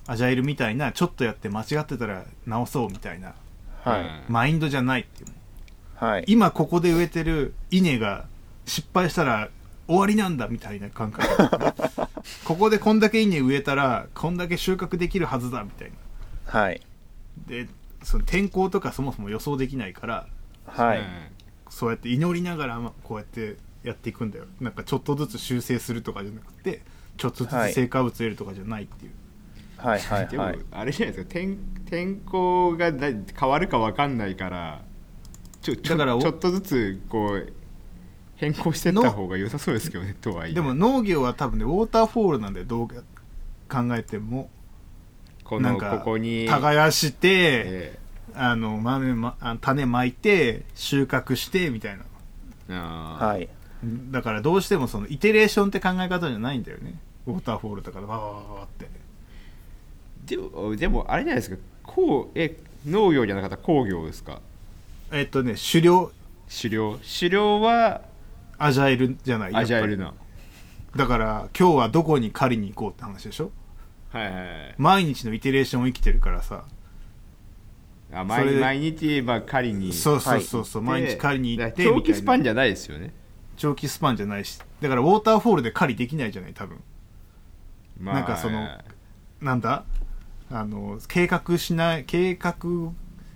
[0.06, 3.34] アジャイルみたいなちょっとやって間違ってたら直そうみたいな。
[3.82, 5.30] はい、うんマインドじゃないっていう。
[5.94, 6.24] はい。
[6.26, 8.26] 今ここで植えてる稲が
[8.66, 9.48] 失敗したら
[9.88, 11.26] 終わりなんだみたいな感覚。
[12.44, 16.60] ここでこんだけ稲植えたらこんだけ収穫できるはずだみたいな。
[16.60, 16.80] はい。
[17.46, 17.68] で
[18.02, 20.26] その天候とかそもそも予想できないから
[20.66, 21.02] はい、
[21.68, 24.46] そうやって祈りながらまこうやってやっていくんだよ。
[24.60, 26.82] なんかちょっとずつ修正するとかじゃなくて
[27.16, 27.72] ちょっとずつはい。
[27.72, 29.12] 成果物得るとかじゃないっていう、
[29.76, 34.82] はいはいでも、はいあれじゃないですか天天候がだ変わるか分かんないから
[35.60, 37.52] ちょちょだからおちょっとずつこう
[38.36, 40.54] 変更してった方が良さそうですけどねとはいえ。
[40.54, 42.94] でも農業は多分ねウォーターフォールなんでどう考
[43.92, 44.50] えても
[45.44, 47.98] このなんかここに耕して、え
[48.34, 51.98] あの豆、ま、あ種まいて収穫してみたい
[52.68, 52.74] な。
[52.74, 53.48] はい。
[54.10, 56.98] だからどうしてもそのイテレーションって考え方じゃないんだよね。
[57.26, 58.88] ウォーターフォールとかでわーわーわーわーって。
[60.26, 61.56] でもでもあれじゃないですか。
[61.84, 64.40] こうえ農業じゃなかったら工業ですか？
[65.12, 66.10] えっとね狩猟。
[66.50, 66.98] 狩猟。
[66.98, 68.02] 狩猟は
[68.58, 70.14] アジャイルじゃないアジャイルな
[70.94, 73.50] だから今日はどこに狩りに行こうって話でしょ？
[74.10, 74.74] はいはいはい。
[74.78, 76.64] 毎日のイテレーションを生きてるからさ。
[78.12, 79.92] あ毎毎日まあ狩りに。
[79.92, 83.12] そうそうそうそう、で毎日狩りに行って長期スパンじゃないですよね、
[83.56, 84.58] 長期スパンじゃないし。
[84.80, 86.80] だからウォーターフォールで狩りできないじゃない多分。
[88.00, 88.66] まあ、なんかその
[89.40, 89.84] なんだ？
[90.50, 92.54] あの計画しない計画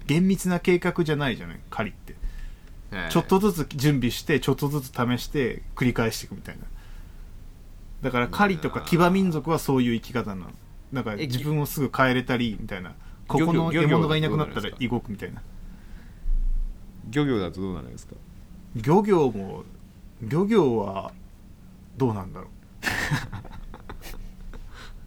[0.06, 2.12] 厳密な計画じゃないじゃない狩りって。
[2.12, 2.19] はい
[3.11, 6.64] ちょっとずつ準備してちょっとずつ試して繰り返していくみたいな。
[8.03, 10.50] だから狩りとか騎馬民族はそういう生き方なの。
[10.92, 12.94] なんかえ自分をすぐ変えれたりみたいな。
[13.29, 15.40] ここの獲物がいなくなったら動くみたいな。
[17.11, 18.14] 漁業だとどうなるんですか？
[18.74, 19.64] 漁業も
[20.22, 21.12] 漁業は
[21.96, 22.48] どうなんだろう。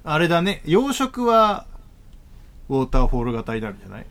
[0.06, 0.62] あれだね。
[0.65, 1.65] 養殖は
[2.69, 4.06] ウォーターフォール型になるんじゃない？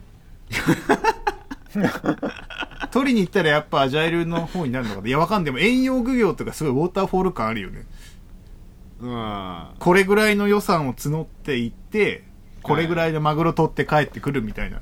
[2.92, 5.08] 取りに行ったらやっぱアジャイルの方になるのかな？
[5.08, 7.86] いやわかんでも遠洋漁業とかすごいウォーターフォール感あるよね。
[9.00, 9.66] うん。
[9.78, 12.24] これぐらいの予算を募っていって
[12.62, 14.80] これぐらいのマグロ取って帰ってくるみたいな、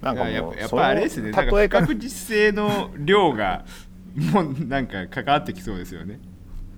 [0.00, 1.30] なんかもうっぱやっぱあれですね。
[1.32, 3.64] なんか確実性の量が
[4.16, 6.20] もうなんか関わってきそうですよね。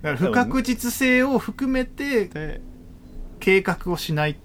[0.01, 2.61] だから不確実性を含めてで。
[3.43, 4.37] 計画をしない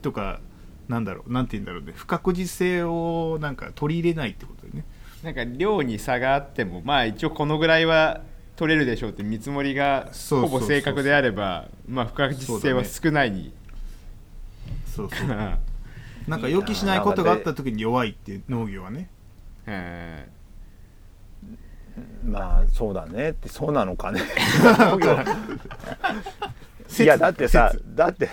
[0.00, 0.40] とか
[0.88, 1.92] なんだろうなんて言うんだろうね。
[1.94, 4.84] 不確実性をなんか取り入れないってことだよね。
[5.22, 8.20] なんか量に差があってもまあ一応このぐらいは
[8.56, 13.30] 取れるでしょうって見積もりがそうそうそうほぼ正確であればまあ不確実性は少ない。
[13.30, 13.52] に、
[14.86, 15.28] そうそう。
[16.28, 19.08] なんか予期しないことがあった時に弱いって農業はね。
[19.66, 20.28] え
[22.24, 23.30] まあそうだね。
[23.30, 24.20] ってそうなのかね。
[27.02, 28.28] いやだってさだって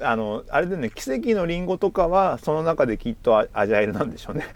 [0.00, 4.46] あのあれでね奇跡のリンゴとかはその中できっとアアジャイルなんでしょうね。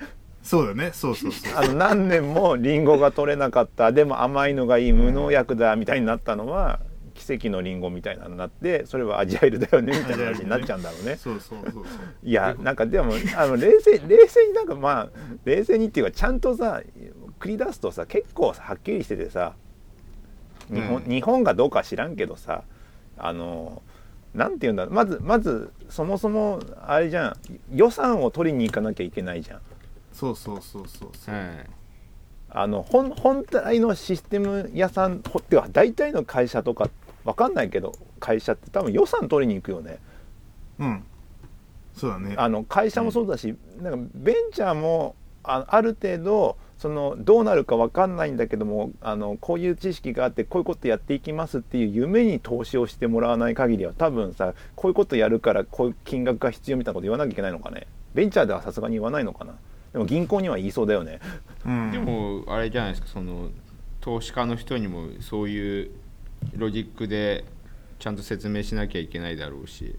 [0.42, 0.92] そうだね。
[0.94, 1.53] そうそうそう。
[1.59, 3.92] あの何年もリンゴが取れなかった。
[3.92, 6.81] でも甘いのがいい無農薬だみたいになったのは
[7.14, 11.16] 奇跡のリンゴみたいなのになってそれはアジャイルだよねみたいな話になっちゃうんだろうね。
[11.16, 11.85] そうそうそうそう。
[12.22, 15.09] いやなんかでもあの冷静冷静になんかまあ
[15.44, 16.81] 冷静にっていうかちゃんとさ
[17.40, 19.55] 繰り出すとさ結構さはっきりしててさ
[20.72, 21.11] 日本,、うん。
[21.11, 22.62] 日本がどうか知らんけどさ
[23.18, 23.96] あのな
[24.49, 27.37] んて言うんだまずまずそもそもあれじゃん。
[27.75, 29.61] 予算を取りに行かなきゃいけないじゃん。
[30.12, 31.35] そうそうそうそうそう。
[31.35, 31.66] はい。
[32.51, 36.88] あの本本体のシステム屋さんほってか大体の会社とか
[37.25, 39.99] わかんないけど会社って多分予算取りに行くよね。
[40.79, 41.05] うん。
[41.94, 42.35] そうだね。
[42.37, 57.87] あの会社もそうだし、なんかベンチャーもあある程度そのどうなるか分かんないんだけどもあのこういう知識があってこういうことやっていきますっていう夢に投資をしてもらわない限りは多分さこういうことやるからこういう金額が必要みたいなこと言わなきゃいけないのかね？
[58.15, 59.55] ベンチャーではさすがに言わないのかな？
[59.93, 61.21] でも銀行には言いそうだよね。
[61.65, 61.91] うん。
[61.91, 63.09] でもあれじゃないですか。
[63.09, 63.49] その
[64.03, 65.91] 投資家の人にもそういう
[66.55, 67.45] ロジックで
[67.99, 69.97] ちゃんと説明しなきゃいけないだろうし。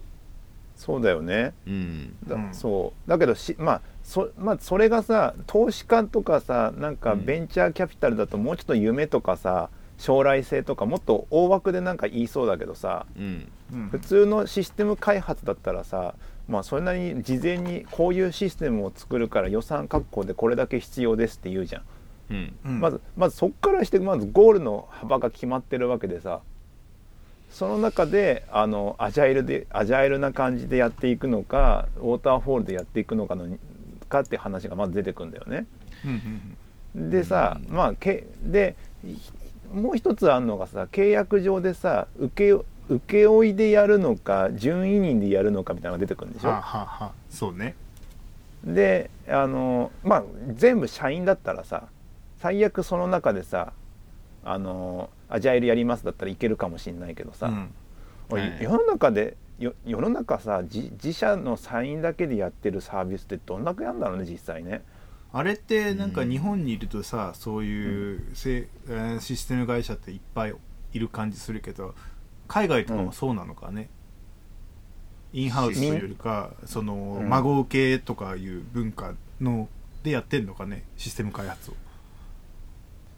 [0.76, 1.54] そうだよね。
[1.66, 2.16] うん。
[2.26, 3.10] だうんそう。
[3.10, 7.26] だけどしまあそ,、まあ、それがさ投資家とかさなんかうん。
[7.26, 9.68] ベンチャーキャピタルだともうちょっと夢とかさ
[9.98, 13.48] 将来性とかもっと大枠でなんか言いそうだけどさうん。
[13.70, 13.88] うん。
[13.90, 16.14] 普通のシステム開発だったらさ
[16.48, 21.82] まあそれなりに事前にこういうシステムを作るから予算確保でこれだけ必要ですって言うじゃん。
[22.30, 22.34] う
[22.70, 22.80] ん。
[22.80, 26.40] まずまずそっからしてまずゴールの幅が決まってるわけでさ
[27.50, 33.46] その中であのアジャイルでアジャイルな感じでやっていくのかウォーターフォールでやっていくのかの
[34.08, 35.66] かって話がまず出てくるんだよね。
[36.94, 38.76] でさ、まあけで
[39.72, 46.48] もう一つあるのがさ契約上でさ請け請負でやるのか準委任でやるのかみたいなのが出てくるんでしょ？
[46.48, 46.60] はあ、
[47.04, 47.74] はそうね。
[48.64, 51.84] であのまあ全部社員だったらさ
[52.40, 53.72] 最悪その中でさ
[54.44, 57.70] あのアジャイルやりますだったらいけるかもしれないけどさ、うん。
[58.60, 64.82] 世の中でよ世の中さ自自社の社員だけでやってるサービスってどんだけやんだろうね実際ね。
[65.32, 66.30] あれってなんかうん。
[66.30, 70.54] 日本にいるとさそういうせ、えーシステム会社っていっぱい
[70.92, 71.94] いる感じするけど
[72.46, 73.90] 海外とかもそうなのかね、
[75.32, 77.28] インハウスというよりかそのうん。
[77.28, 79.68] 孫受けとかいう文化の
[80.02, 81.74] でやってんのかねシステム開発を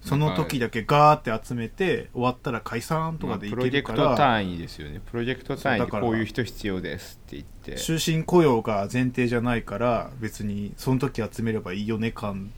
[0.03, 5.01] その時だけガーって集めて終わったら解散とまあかでいプロジェクけるから、ト単位ですよね。
[5.05, 7.77] プロジェクト単位でそうだからこういう人必要ですって言って。
[7.77, 12.51] 終身雇用が前提じゃないから別にその時集めればいいよね感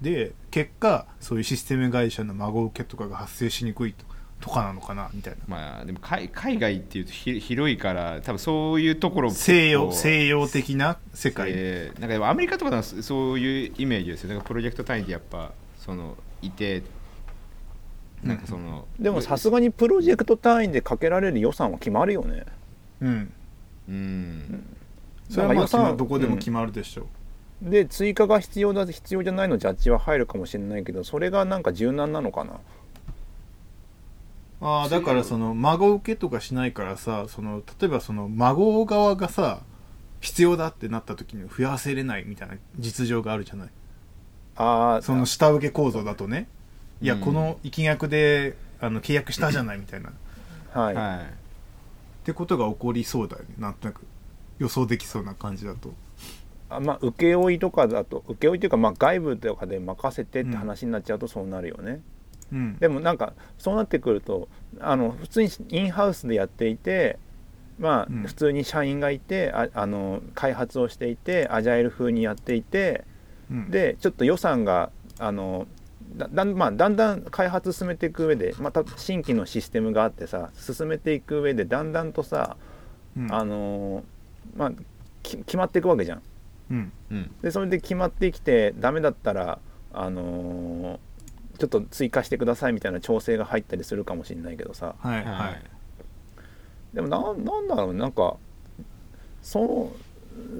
[0.00, 4.04] で結果そういうシステム会社の孫受けとかが発生しにくいと
[4.40, 5.38] とかなのかなみたいな。
[5.46, 14.28] まあでも海海外っていうとひ広いから多分そういうところ西洋西洋的な世界、えーなんかでもアメリカとかそそういうイメージですよ。
[14.28, 16.82] だからプロジェクト単位でやっぱそのいて
[18.22, 22.44] なんかその、でもさすがにプロジェクト単位でかけられる予算は決まるよね。
[23.00, 23.32] うん。
[23.88, 24.76] うん。
[25.28, 32.60] それはまあどこでも決まるでしょう、で追加が必要だ必要じゃないのジャッジは入るかもしれないけどそれがなんか柔軟なのかな。
[34.60, 39.60] ああだからその孫受けとかしないからさその例えばその孫側がさ
[40.20, 43.68] 必要だってなった時に増やせれないみたいな実情があるじゃない
[44.56, 46.46] ああその下請け構造だとね。
[47.00, 47.20] いや、うん。
[47.20, 50.10] この生額であの契約したじゃないみたいな。
[50.10, 50.12] っ
[50.72, 52.24] はい、はい。
[52.24, 53.48] てことが起こりそうだよね。
[53.58, 54.02] なんとなく
[54.58, 55.92] 予想できそうな感じだと。
[56.70, 62.00] あまあ請負とかだと請負というかまあ外部とかで任せてって話になっちゃうとそうなるよね。
[62.52, 62.76] うん。
[62.78, 64.48] でもなんかそうなってくると
[64.80, 67.18] あの普通にインハウスでやっていて
[67.78, 68.22] まあ、うん。
[68.22, 73.04] 普通に社員がいてああの開発をしていてアジャイル風にやっていて
[73.50, 73.70] うん。
[73.70, 75.66] でちょっと予算があの
[76.16, 82.56] だだん,、まあ、だんだん開発進めていく上でまた新規のシステムがあってさ進めていく上でだんだんとさ、
[83.16, 83.32] うん。
[83.32, 84.02] あのー
[84.56, 84.72] まあ
[85.22, 86.22] き決まっていくわけじゃん。
[86.70, 86.92] うん。
[87.10, 87.30] うん。
[87.42, 89.58] でそれで決まってきてダメだったら、
[89.92, 90.98] あのー
[91.58, 94.96] ちょっと追加してくださいみたいな調整が入ったりするかもしれないけどさ。
[94.98, 95.52] はいははい。
[96.92, 98.36] いでもななんだろうなんか
[99.42, 100.13] そう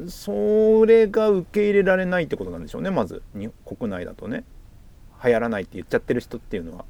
[0.08, 3.22] それが受け入れられないってことなんでしょうねまず。
[3.34, 4.44] に国内だとね。
[5.24, 6.84] 流行らないって言っちゃってる人っていうのは。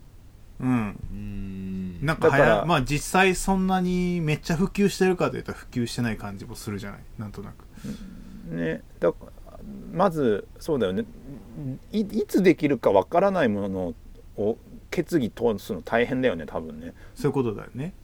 [0.61, 0.99] うん。
[1.13, 2.05] うん。
[2.05, 7.01] なんかはだからやまあ実際そんなにめっちゃ普及してるかというと普及してない感じもするじゃない？
[7.19, 7.65] なんとなく。
[8.55, 8.83] ね。
[9.01, 9.13] だ
[9.93, 11.05] まずそうだよね。
[11.93, 13.95] いいつできるかわからないもの
[14.37, 14.59] を
[14.91, 16.93] 決議通すの大変だよね多分ね。
[17.15, 17.95] そういうことだよね。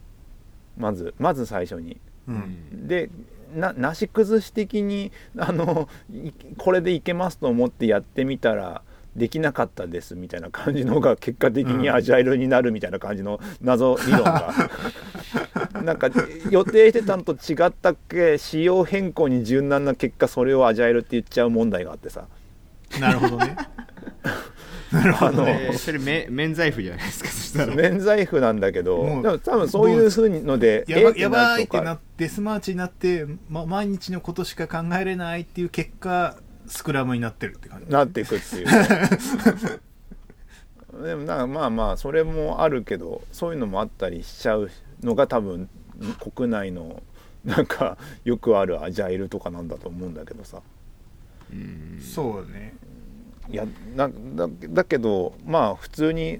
[0.77, 1.97] まずまず最初に。
[2.27, 2.87] ううんん。
[2.87, 3.09] で
[3.55, 8.81] ななし崩し的にあのいこれでいけますと思ってやってみたら
[9.15, 11.95] できなかったですみたいな感じのが結果的にうん。
[11.95, 14.53] アジャイルになるみたいな感じの謎理論が。
[15.83, 16.09] なんか
[16.49, 18.37] 予定してたのと違ったっけ？
[18.37, 22.27] 仕様変更に柔軟な結果それをアジャイルって言っちゃう問題があってさ。
[22.99, 23.55] なるほどね
[24.91, 25.27] なるほど。
[25.27, 27.75] あのねえーそれめ免罪符じゃないですかそしたら。
[27.75, 36.35] 免罪符なんだけどでも多分そういうふうのでやばえーやばいっとかてなってスマーチになって、ま、毎日のことしか考えれないっていう結果
[36.67, 37.91] スクラムになってるって感じ。
[37.91, 38.67] なっていくっていう。
[41.03, 44.69] でもなまあまあそれもあるけどそういうのもあったりしちゃう
[45.01, 45.69] のが多分
[46.35, 47.01] 国内の
[47.45, 50.61] なんかよくあるアジャイルとかなんだと思うんだけどさ。
[51.51, 51.99] うん。
[52.01, 52.73] そうね
[53.51, 56.39] いやなだだけどまあ普通に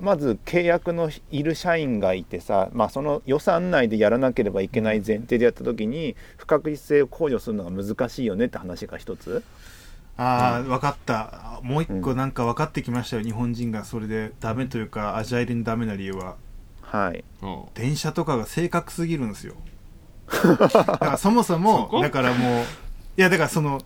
[0.00, 9.42] まず契約のいる社員がいてさ、まあ、その予算内でやらなければいけない前提でやった時に不確実性を考慮するのが難しいよねって話が一つ。
[10.16, 11.60] ああ、分かった。
[11.62, 16.36] もう一個なんか分かってきましたよ、日本人がそれでダメというかアジャイルにダメな理由は。
[16.82, 17.24] はい。
[17.74, 19.54] 電車とかが正確すぎるんですよ。
[20.30, 22.00] だからそもそそもこ？
[22.00, 22.64] だからもう
[23.16, 23.82] いやだからその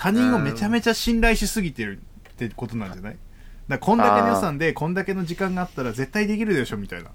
[0.00, 3.12] 他人をめちゃめちゃ信頼しすぎてるってことなんじゃない？
[3.12, 3.20] だか
[3.68, 7.10] らこんだけの予算でこんだけの時間があったら絶対できるでしょみたいな。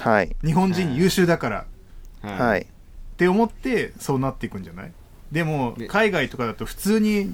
[0.00, 0.36] はい。
[0.44, 1.66] 日本人優秀だから。
[2.20, 2.60] はい。
[2.60, 2.66] っ
[3.16, 4.92] て思ってそうなっていくんじゃない？
[5.32, 7.32] でもで海外とかだと普通に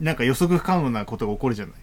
[0.00, 1.74] なんか予測不可能なことが起こるじゃない？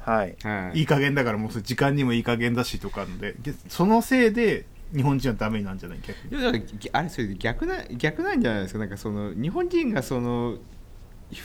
[0.00, 0.36] はい。
[0.42, 0.80] はい。
[0.80, 3.34] いい加減だからもう時間にもいい加減だしとかあるので。
[3.34, 6.00] でそのせいで日本人はダメなんじゃない？
[6.04, 6.30] 逆に。
[6.30, 8.80] でもなんかぎあれそれ逆な逆なんじゃないですか？
[8.80, 10.60] なんかその日本人がそのふ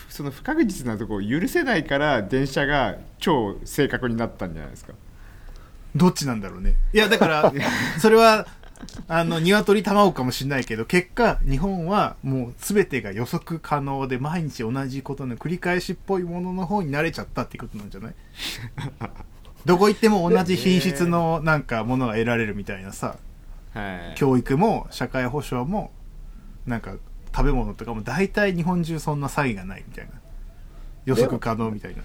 [0.10, 4.94] その不確実なところを許せないから電車が超正確になったんじゃないですか？
[5.96, 6.76] どっちなんだろうね。
[6.94, 7.54] いやだから
[8.00, 8.46] それは
[9.08, 18.13] あの鶏卵かもしれないけど結果日本はもう全てが予測可能で毎日同じことの繰り返しっぽいものの方に慣れちゃったってことなんじゃない？
[19.65, 23.18] どこ行っても同じ品質のなんかものが得られるみたいなさ。
[23.74, 24.15] はい。
[24.15, 25.92] 教育も社会保障も
[26.65, 26.96] なんか
[27.36, 30.12] 食べ物とかも大体日本中そんな差異がないみたいな。
[31.06, 32.04] 予測可能みたいな。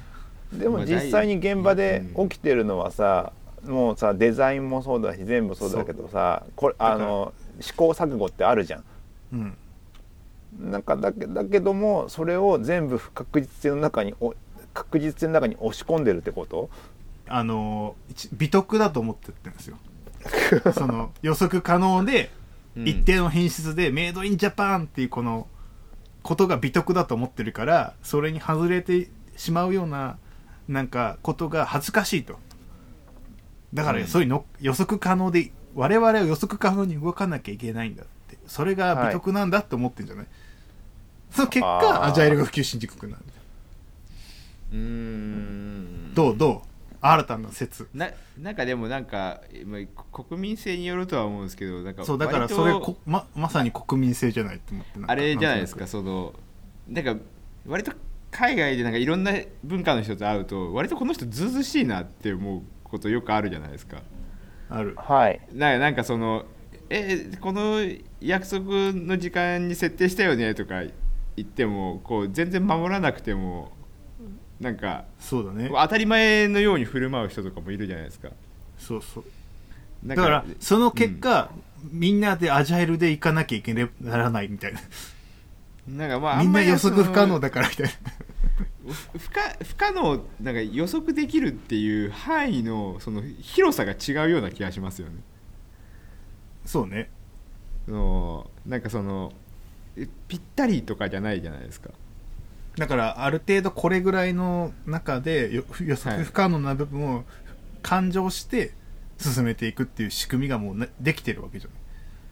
[0.59, 3.33] でも実際に現場で起きてるのはさ、
[3.67, 8.85] もうさデザインもそうだし全部そうだけどさこれあの試行錯誤ってあるじゃん。
[9.33, 9.57] うん。
[10.71, 14.35] なんかだけだけどもそれを全部不確実性の中にお
[14.73, 16.71] 確実性の中に押し込んでるってこと？
[17.27, 19.79] あの一美徳だと思ってってるんですよ。
[20.73, 22.44] その予測可能でうん
[22.77, 25.47] 一定の品質でメイドインジャパンっていうこの
[26.23, 30.19] ことが美徳だと思ってるからそれに外れてしまうような
[30.69, 32.39] なんかことが恥ずかしいと。
[33.75, 34.07] だからうん。
[34.07, 38.39] そういうの予測可能で我々は予測可能に動かなきゃいけないんだって。
[38.47, 40.27] それが美徳なんだって思ってんじゃない、
[41.31, 42.05] その結あ果ー。
[42.07, 43.17] アジャイルが普及しにくくな。
[43.17, 43.23] る
[44.73, 46.15] うーん。
[46.15, 46.74] どうどう？
[47.07, 47.87] 新たな説。
[47.93, 56.33] ななんかでもなんかまあ国民性によるとは思うんですけどなんかそうだからそれこままさに国民性じゃないって思ってあれじゃないですかその
[56.88, 57.17] なんか
[57.67, 57.93] 割と
[58.31, 64.03] 海外でなんかいろんな文化の人と会うと割とこの人ずうずうしいなって思うことよくあるじゃないですか。
[64.71, 64.95] ある。
[64.97, 65.40] はい。
[65.53, 66.47] ななんかその
[66.88, 67.81] えこの
[68.23, 68.64] 約束
[68.95, 70.83] の時間に設定したよねとか
[71.37, 73.73] 言ってもこう全然守らなくても
[74.64, 75.68] なんかそうだね。
[75.70, 78.31] 当たり前のように振る舞う人とかもいるじゃないですか。
[78.79, 79.25] そうそう。
[80.06, 81.50] だだからその結果、
[81.92, 84.81] みんなでアジャイルで行かなきゃいけならないみたいな。
[85.87, 87.92] なんかまあみんな予測不可能だだからみたいな。
[89.19, 95.17] 不可不可能なんか予測できるっていう範囲のその広さが違うような気がしますよね。
[96.65, 97.10] そうね。
[97.85, 99.31] そのなんかその
[99.94, 101.90] えぴったりとかじゃないじゃないですか
[102.77, 107.25] だからある程度これぐらいの中でよ予測不可能な部分を
[107.83, 108.72] 勘定して
[109.18, 111.79] 進めていくっていう仕組みがもうねできてるわけじゃない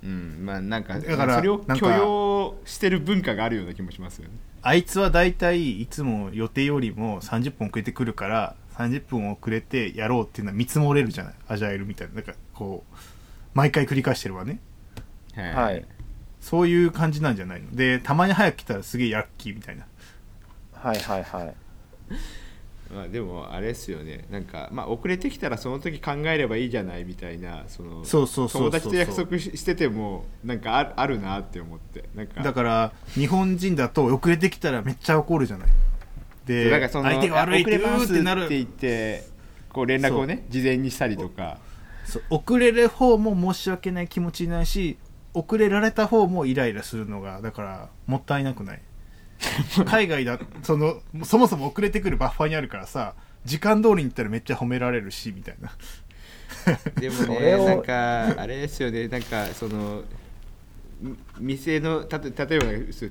[0.05, 4.35] うんまあなんかだからそれを許容してる文化があるような気もしますよね。
[4.63, 11.35] あいつは大体いつも予定よりも30分遅れてくるから30分遅れてやろうっていうのは見積もれるじゃない？
[11.49, 12.15] アジャイルみたいな。
[12.15, 12.97] なんかこう
[13.55, 14.59] 毎回繰り返してるわね。
[15.37, 15.85] はい。
[16.41, 17.71] そういう感じなんじゃないの？
[17.77, 19.87] でたまに早く来たらすげえラッキーみたいな
[20.83, 21.55] はいはいはい。
[22.93, 24.27] まあ、でもあれですよね。
[24.31, 32.43] なんか、まあ、遅れてきたらその時考えればいいじゃないみたいなそのそうそうそうそう友達と約束ししててもなんかあるあるなって思ってなんか。
[32.43, 35.69] だから日本人だと遅れてきたらめっちゃ怒るじゃない。
[36.45, 38.45] でなんかその相手が悪いって遅れますってなる。
[38.45, 39.25] って言って
[39.73, 41.59] こう連絡をね事前にしたりとか。
[42.29, 44.99] 遅れる方も申し訳ない気持ちになるし
[45.35, 48.83] 遅れられた方もイライラするのがだからもったいなくない
[49.87, 53.15] 海外だそのそもそも遅れてくるバッファーにあるからさ
[53.45, 55.73] 時間通りに行ったらめっちゃ褒められるしみたいな。
[57.01, 59.09] でもねなんかあれですよね。
[59.09, 60.05] なんかその
[61.03, 61.17] み
[61.57, 62.67] 店のたと例えば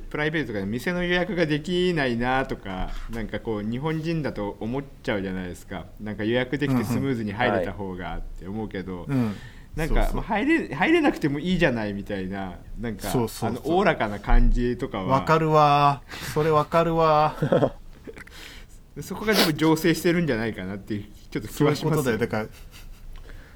[0.09, 5.87] プライベートとかで店の予約ができないなとかなんかこう日本人だと思っちゃうじゃないですか。
[5.99, 9.17] なんか予約できてスムーズに入れた方がって思うけど、うん。
[9.17, 9.33] なん。
[9.33, 9.35] かそ
[9.75, 9.95] うそう。
[9.95, 13.49] まあ入れ入れなくてもいいじゃないみたいななんかそうそうそう。
[13.49, 15.05] あのおおらかな感じとかは。
[15.05, 16.01] わかるわ。
[16.33, 17.35] それわかるわ。
[19.01, 22.17] そこがでも醸成してるんじゃないかなっていうちょっと気そういうこはしますとだよ。
[22.17, 22.47] だから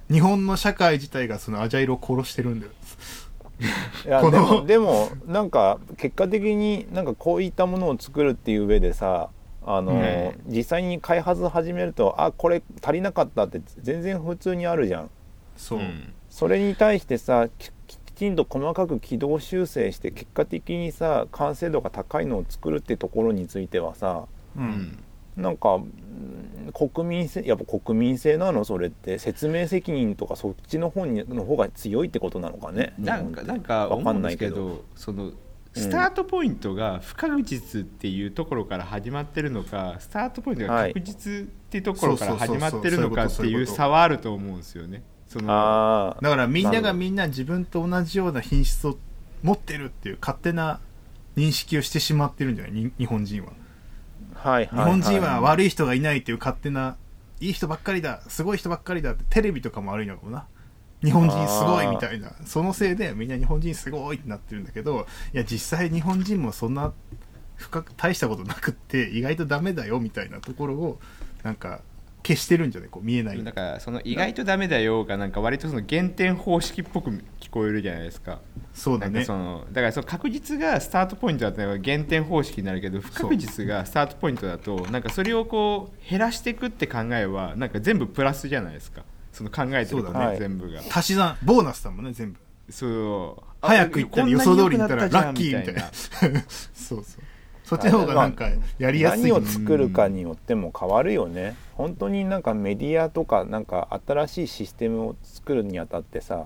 [0.09, 2.72] 日本の社会自体がそのアジャイルを殺してるんだよ。
[4.05, 9.30] いや このでもでもなんか結果的になんかこういったものを作るっていう上でさ
[9.66, 15.09] あの、ね実際に開発始めるとあこれ足りなかったって全然普通にあるじゃん
[15.56, 16.14] そう、うん。
[16.30, 24.26] それに対してさききちんと細かく軌道修正して結果的にさ完成度が高いのを作るってところについてはさ
[24.56, 24.68] ううん。
[24.68, 25.03] ん
[25.36, 25.91] なんかうん
[26.74, 28.64] 国民性やっぱ国民性なの？
[28.64, 29.20] それって。
[29.20, 32.93] 説明責任とかそっちの方にの方が強いってことなのかね？
[32.97, 35.32] なんかなんかわか思うんんですけないけどどその
[35.74, 41.36] スタートポイントが不確実っていうところから始まってるのかスタートポイントが確実っ
[41.70, 45.03] ていうところから始まってるのかっていう差はあると思うんですよね。
[45.38, 48.98] そのだからみんながみんな自分と同じような品質を
[49.44, 50.80] 持ってるっていう勝手な
[51.36, 52.74] 認識をしてしまってるんじゃない？
[52.74, 53.52] に日本人は。
[54.34, 56.96] はい日本人は悪い人がいないっていう勝手な
[57.42, 60.46] いい人ばっかりだすごい人ばっかりだってテレビとかも悪いのかもな。
[61.04, 62.32] 日本人すごいみたいな。
[62.46, 66.94] そのせいでみんな日本人すごいってなってるんだけどいや実際日本人もそんな
[67.58, 71.00] 深く大したことなくって意外とダメだよみたいなところを
[71.44, 71.82] なんか
[72.26, 78.39] 消してるんじゃないこう見えないだからその意外とダメだよがなんか割とその減点方式っぽく聞こえるじゃないですか。
[78.73, 79.23] そうだね。
[79.23, 89.03] そのだからその確実がスタートポイントだったら減点方式になるけど不確実がスタートポイントだとなんかそれをこう減らしていくって考えはなんか全部プラスじゃないですか。
[89.32, 90.80] その考えてることね、全部が。
[90.89, 92.39] 足し算ボーナスだもんね全部。
[92.69, 93.43] そう。
[93.61, 95.91] あ早く行ったら予想通りに行ったらラッキーみたいな。
[96.73, 97.23] そうそう
[97.66, 98.47] そっちの方がなんか
[98.78, 99.24] やりやすい。
[99.24, 101.55] 何を作るかによっても変わるよね。
[101.74, 106.45] 本当になんかメディアとかなんか新しいシステムを作るにあたってさ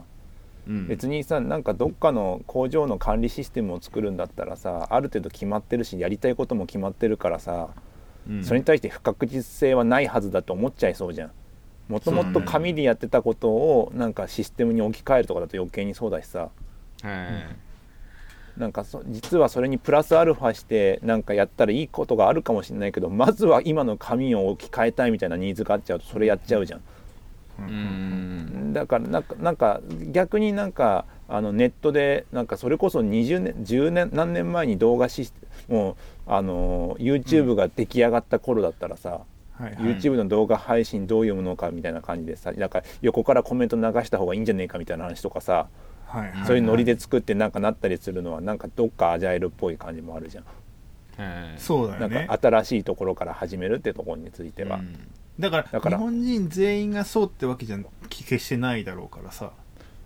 [0.65, 0.87] うん。
[0.87, 7.67] 別にさなんかどっかの工場の管理システムを作るんだったらさある程度決まってるしやりたいことも決まってるからさ
[8.29, 8.43] うん。
[8.43, 11.31] それに対して不確実性はないはずだと思っちゃいそうじゃん。
[11.89, 16.49] もともと紙でやってたことをなんかシステムに置き換えるとかだと余計にそうだしさ。
[17.01, 17.68] はい
[18.59, 26.81] なんかそ実はそれにプラスアルファしてなんかやったらいいことがあるかもしれないけどまずは今の紙を置き換えたいみたいなニーズがあっちゃうとそれやっちゃうじゃん。
[27.59, 29.81] うんだからなんかなんか
[30.11, 35.95] 逆になんかあのネットでなんかそれこそ20年10年何年前に動画システムもう
[36.27, 39.21] あの YouTube が出来上がった頃だったらさ、
[39.53, 39.75] はいはい。
[39.75, 45.67] YouTube の動画配信どういうものかみたいな感じでさなんか横からコメント流した方がいいんじゃねえかみたいな話とかさ、
[46.09, 50.43] はいはいそういうノリで作ってなんかなったりするのはなんかどっかアジャイルっぽい感じもあるじゃん。
[51.57, 52.27] そうだよね。
[52.27, 54.97] か新しいところから始めるってところについては、うん。
[55.39, 55.97] だからだから。
[55.97, 57.77] 日本人全員がそうってわけじゃ
[58.09, 59.51] 決してないだろうからさ。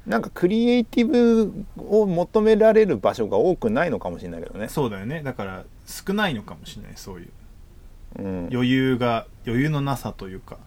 [0.06, 5.24] なんかクリエイティブを求められる場所が多くないのかもしれないけどね、そうだよね。
[5.24, 7.30] だから少ないのかもしれないそういう。
[8.20, 10.58] うん、余裕が余裕のなさというか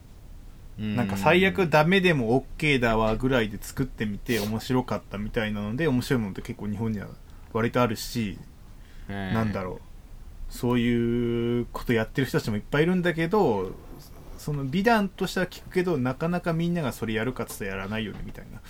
[0.78, 7.08] なんか最悪ダメでも OK だわぐらいで作ってみて面白かったみたいなので面白いものって結構日本には
[7.52, 8.38] 割とあるし、
[9.08, 9.86] はいなんだろう。
[10.48, 13.72] そういうことやってる人たちもいっぱいいるんだけど
[14.38, 18.60] その美談としては聞くけどなかなかみんながそれやるかっつったらやらないよねみたいな。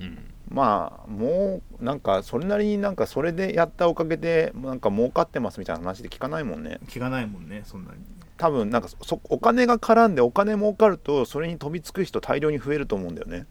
[0.00, 0.34] うん。
[0.50, 6.78] まあもうなんかそれなりになんかそれでやったおかげでなんか儲かってますみたいな話で聞かないもんね。
[6.88, 7.98] 聞かないもんねそんなに
[8.38, 13.46] 多分なんかそお金が絡んでお金儲かるとそれに飛びつく人大量に増えると思うんだよね。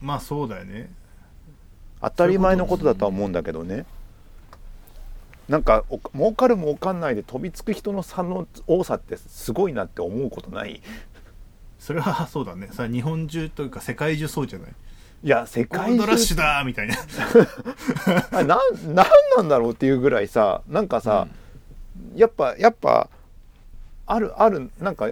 [0.00, 0.92] まあそうだよね。
[2.00, 3.86] 当たり前のことだとは思うんだけどね。
[5.48, 10.80] なんかお儲かる儲かんないで飛びつく人の差の多さってすごいなって思うことない？
[11.78, 12.68] それはそうだね。
[12.72, 14.70] さ日本中というか世界中そうじゃない？
[15.22, 16.94] いや世界ルドラッシ中ュだーみたいな。
[18.38, 19.06] あなんなん
[19.38, 21.26] なんだろうっていうぐらいさなんかさ、
[22.14, 23.10] やっぱやっぱ
[24.12, 25.08] あるあるなんか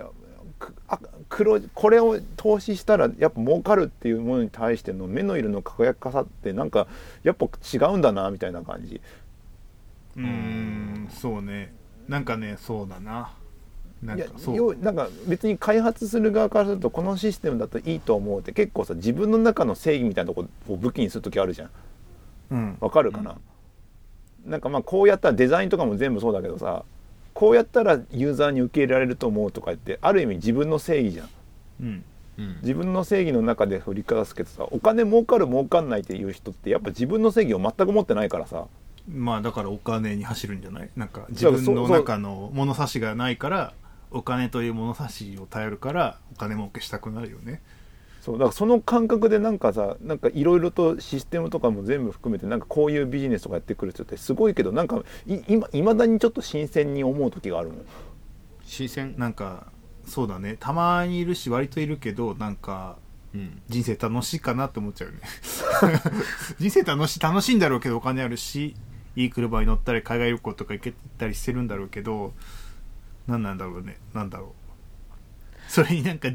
[1.28, 6.88] 黒これを投資したらやっぱ儲かるっていうものに対しての目の色の輝かさってなんか
[7.22, 9.00] やっぱ違うんだなみたいな感じ。
[10.16, 11.72] うーんそうね。
[12.08, 13.32] なんかねそうだな。
[14.02, 14.56] なんかそう。
[14.56, 21.70] 要なんか別に開発する側からするとこのシステムだといいと思うって結構さ自分の中の正義みたいなとこを武器にする時あるじゃん。
[22.50, 22.76] うん。
[22.80, 23.36] わかるかな、
[24.44, 26.84] なんかまあこうやったらデザインとかも全部そうだけどさ
[27.38, 31.28] こうやったらユーザーに受け入れられると思うとか言ってある意味自分の正義じゃん。
[31.80, 32.04] うん。
[32.36, 32.56] うん。
[32.62, 38.66] 自分の正義の中で振りかざすけどさお金儲かる儲かんないっていう人ってやっぱ自分の正義を全く持ってないからさ。
[39.08, 40.90] まあだからお金に走るんじゃない？
[40.96, 43.72] なんか自分の中の物差しがないから
[44.10, 47.62] お金という物差しを頼るからお金儲けしたくなるよね
[48.28, 55.02] そうだからその感覚でなんかさなんかいろいろとシステムとかも全部含めてなんかこういうビジネスとかやってくる人ってすごいけどなんか
[55.72, 57.86] いまだにちょっと新鮮に思う時があるもん
[58.64, 59.14] 新鮮？
[59.16, 59.68] なんか
[60.04, 60.56] そうだね。
[60.60, 62.98] たまにいるし割といるけどなんか
[63.34, 63.62] うん。
[63.68, 65.20] 人生楽しいかなって思っちゃうよね。
[66.60, 68.74] 人生楽しい楽しいんだろうけどお金あるし
[69.16, 72.34] いい車に乗ったり海外旅行とか行けたりしてるんだろうけど
[73.26, 73.96] 何なんだろうね。
[74.12, 75.70] なんだろう。
[75.70, 76.28] それになんか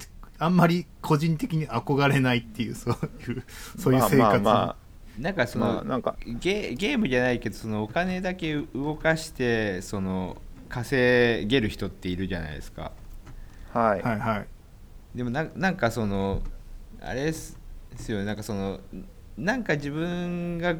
[0.43, 2.93] あんまり個人的に憧れないっていうそう
[3.31, 3.43] いう
[3.77, 4.75] そういう生活、まあまあま
[5.19, 6.15] なんかその、まあなんか。
[6.25, 10.37] ゲゲームじゃないけどそのお金だけ動かしてその
[10.69, 12.91] 稼げる人っているじゃないですか。
[13.73, 14.47] あはい、はいはい。
[15.15, 16.41] でもななんかその
[16.99, 17.59] あれです
[17.91, 18.79] ですよねなんかその
[19.37, 20.75] なんか自分が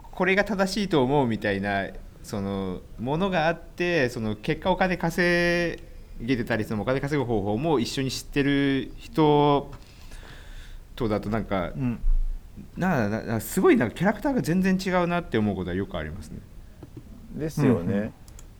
[0.00, 1.88] これが正しいと思うみたいな
[2.22, 5.82] そのものがあってその結果お金稼
[6.20, 9.70] げてたりそのお金稼ぐ方法も一緒に知ってる人
[10.96, 12.00] とだとなんかうん。
[12.76, 16.38] なななすごいなんかキャラクターが全然違うなって思うことはよくありますね。
[17.34, 18.12] ですよね、うんうん。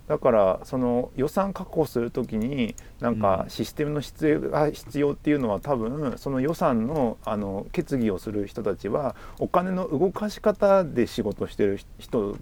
[0.09, 12.37] だからその予算確保するときになんかシステムの必要が必要っていうのは多分その予算のあの決議をする人たちはお金の動かし方で仕事してる人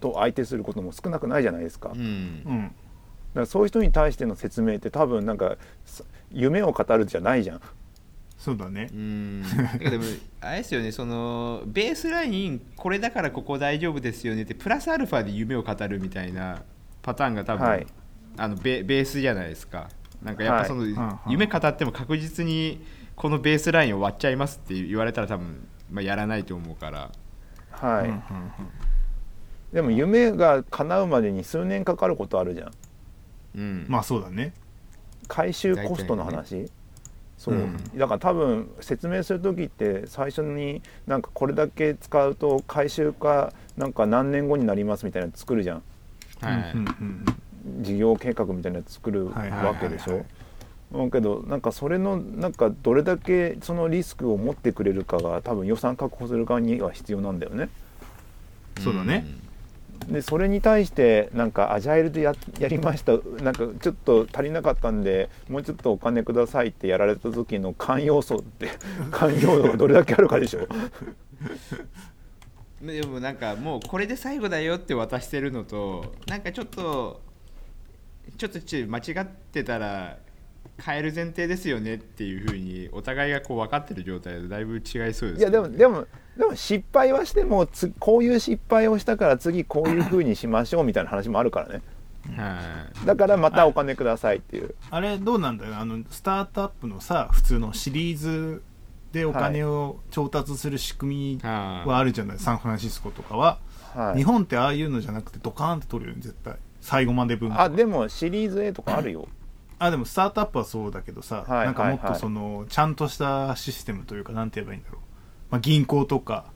[0.00, 1.90] と相手することも少なくないじゃないですか。
[1.94, 2.00] うん。
[2.00, 2.74] うん
[3.40, 7.60] らそういう人に対しての説明って多分なんかさ夢を語るじゃないじゃん。
[8.38, 8.90] そうだね。
[8.92, 9.42] うん。
[9.78, 10.04] でも
[10.40, 16.62] あれですよねそのベースラインこれだからここ大丈夫ですよねってプラスアルファで夢を語るみたいな
[17.02, 17.86] パターンが多分、はい。
[18.36, 19.88] あのベベースじゃないですか。
[20.22, 27.10] なんかやっぱその、はい夢語っても確実にこのベースラインを割っちゃいますって言われたら多分、まあ、やらないと思うから。
[27.70, 28.04] は
[29.72, 32.70] い、でも夢が叶うまでに数年かかることあるじゃん。
[33.54, 33.62] うん。
[33.62, 34.52] うんまあそうだね。
[35.28, 36.70] 回収コストの話、
[37.38, 37.76] そう、うん。
[37.96, 45.82] だから多分説明する時って最初になんかこれだけ使うと回収かなんか何年後になりますみたいなの作るじゃん。
[46.40, 47.24] はいうんうん
[47.80, 50.24] 事業計画みたいなの作るはいはいはいはいわけでしょ。
[50.92, 57.70] だけどなんかそれのなんかどれだけそのリスクを持ってくれるかが多分予算確保する側には必要なんだよね。
[58.82, 59.26] そうだね
[60.08, 63.12] でそれに対してなんかアジャイルでややりました。
[63.42, 68.68] なんかちょっと足りなかったんでもうちょっとお金くださいってやられた時の寛容素って
[69.10, 70.68] 寛容度がどれだけあるかでしょ
[72.82, 77.22] でもなんかもうこれで最後だよって渡してるのとなんかちょっと
[78.36, 80.18] ちょっと間違ってたら
[80.82, 85.38] 変える前提ですよねっていうふうにお互いがこう分かってる状態でだいぶ違いそうですよね。
[85.38, 91.82] いやでもでもでも失敗はしてもつこういう失敗をしたから次こういう風にしましょうみたいな話もあるからね。
[92.36, 92.58] は
[93.02, 93.06] い。
[93.06, 94.74] だからまたお金くださいっていう。
[94.90, 95.76] あれどうなんだよ。
[95.76, 98.62] あのスタートアップのさ普通のシリーズ
[99.12, 103.58] でお金を調達する仕組みははあるじゃない、サンフランシスコとかは、
[103.94, 104.18] はい。
[104.18, 106.56] 日本ってああいうのじゃなくてドカーンって取るよね絶対。
[106.80, 107.56] 最後まで分。
[107.58, 109.28] あでもシリーズ A とかあるよ。
[109.78, 115.00] あでもスタートアップはそうだけどさ、はいなんかもっはいはいとそのちゃんとしたシステムというかなんて言えばいいんだろう、
[115.54, 116.46] まあ、銀行とか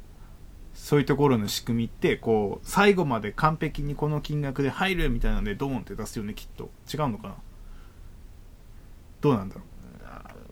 [0.74, 6.68] そういうところの仕組みってこう最後まで完璧にこの金額で入るみたいなのでドーンって出すよねきっと。
[6.92, 7.34] 違うのかな？
[9.20, 9.64] どうなんだろう？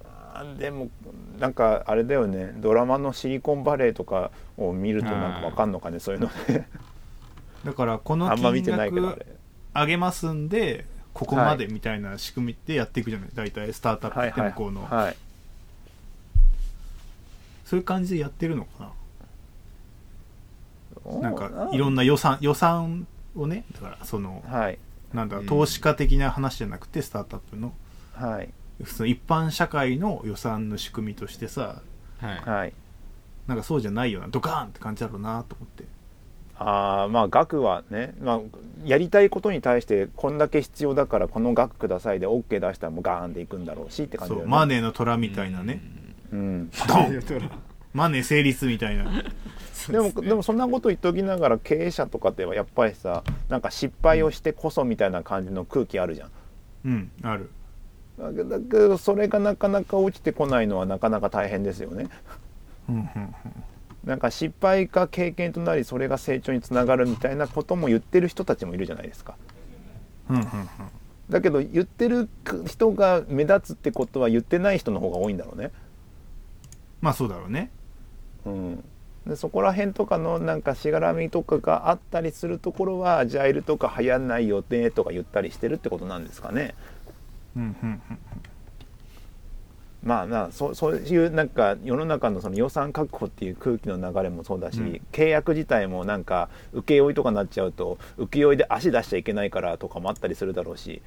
[0.05, 0.91] まあでも
[1.41, 2.55] なんかあれだよね。
[2.59, 6.69] ドラマの「シリコンバレー」とかを見るとなんかわかんのかねそういうのね。
[7.65, 9.27] だからこの金額れ。
[9.75, 13.31] 上げますんでここまでみたいな仕組みでやっていくじゃない？
[13.35, 15.17] 大体スタートアップってはいはい向こうの、はい
[17.67, 18.93] そういう感じでやってるのか
[21.05, 21.21] な？
[21.21, 23.07] なんかういろんな予算予算
[23.37, 24.79] をねだからそのはい。
[25.13, 25.47] なんだうん。
[25.47, 27.75] 投資家的な話じゃなくてスタートアップの
[28.15, 28.49] はい。
[28.83, 31.83] 普通の一般社会の予算の仕組みとしてさ
[32.21, 32.37] はい。
[32.49, 32.73] はい。
[33.47, 35.85] なんかそうじゃないようなドカーンって感じだろうなと思って。
[36.59, 38.41] ああまあ額はね、まあ、
[38.85, 44.45] やりたいことに対してこんだけ必要だからこの額くださいで OK 出したらもうガーンっていくんだろうしって感じだよね。
[44.45, 45.83] そうマネーの虎みたいなね。
[45.83, 47.51] うん、ドン。
[47.97, 49.05] マネー成立みたいな。
[49.89, 56.31] でもでもそんなこと言っときながら経営者とかってやっぱりさなんか失敗をしてこそみたいな感じの空気あるじゃん。
[56.85, 57.51] うんある。
[58.19, 62.09] だけどそれがなかなか落ちてこないのはなかなか大変ですよね。
[62.89, 63.35] うんうんうん。
[64.05, 69.37] なんか失敗が経験となりそれが成長につながるみたいなことも言ってる人たちもいるじゃないですか。
[70.31, 70.49] うんうんうん。
[71.31, 72.29] だけど言ってる
[72.67, 75.73] 人が目立つってことは言ってない人の方が多いんだろうね
[77.01, 77.71] まあそうだろうね。
[78.45, 78.85] うん。
[79.27, 86.75] でそこら辺とかのなんかしがらみとかがあったりするところはアジャイルとか流行んないよねとか言ったりしてるってことなんですかね。
[87.57, 88.19] うんうんうん
[90.03, 95.01] まあなそそういうなんか世の中のその予算確保っていう空気の流れもそうだし、うん。
[95.11, 101.03] 契約自体もなんか請負とかなっちゃうと請負で足出しちゃいけないからとかもあったりするだろうし、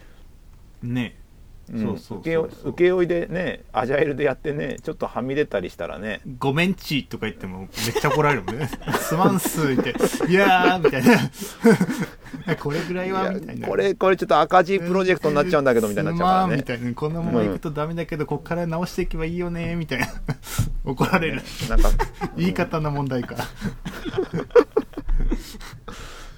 [0.84, 1.29] ねうんそうそう
[1.74, 6.22] 請負そうそう請負でねアジャイルでやってねちょっとはみ出たりしたらね。
[6.38, 8.70] ごめんちとか言ってもめっちゃ怒られるもんね。
[8.99, 9.95] すまんすって
[10.30, 12.55] いやーみたいな。
[12.59, 13.67] これぐらいはみたいな。
[13.67, 16.55] これこれちょっと赤字プロジェクトになっちゃうんだけどみたいになっちゃうからね。
[16.57, 16.93] みたいな。
[16.93, 20.07] このまま行くとダメだけど、こっから直していけばいいよねみたいな。
[20.86, 21.41] 怒られる。
[21.70, 21.89] なんか
[22.38, 23.36] 言い方の問題か。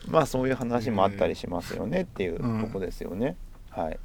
[0.09, 3.37] まあそういう話もあったりしますよねっていうとこですよね。
[3.69, 3.99] はい。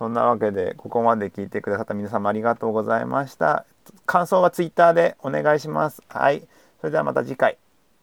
[0.00, 3.66] そんなわけでここまで聞いてくださった皆様ありがとうございました。
[4.06, 6.02] 感想はツイッターでお願いします。
[6.08, 6.48] はい。
[6.80, 7.58] それではまた次回。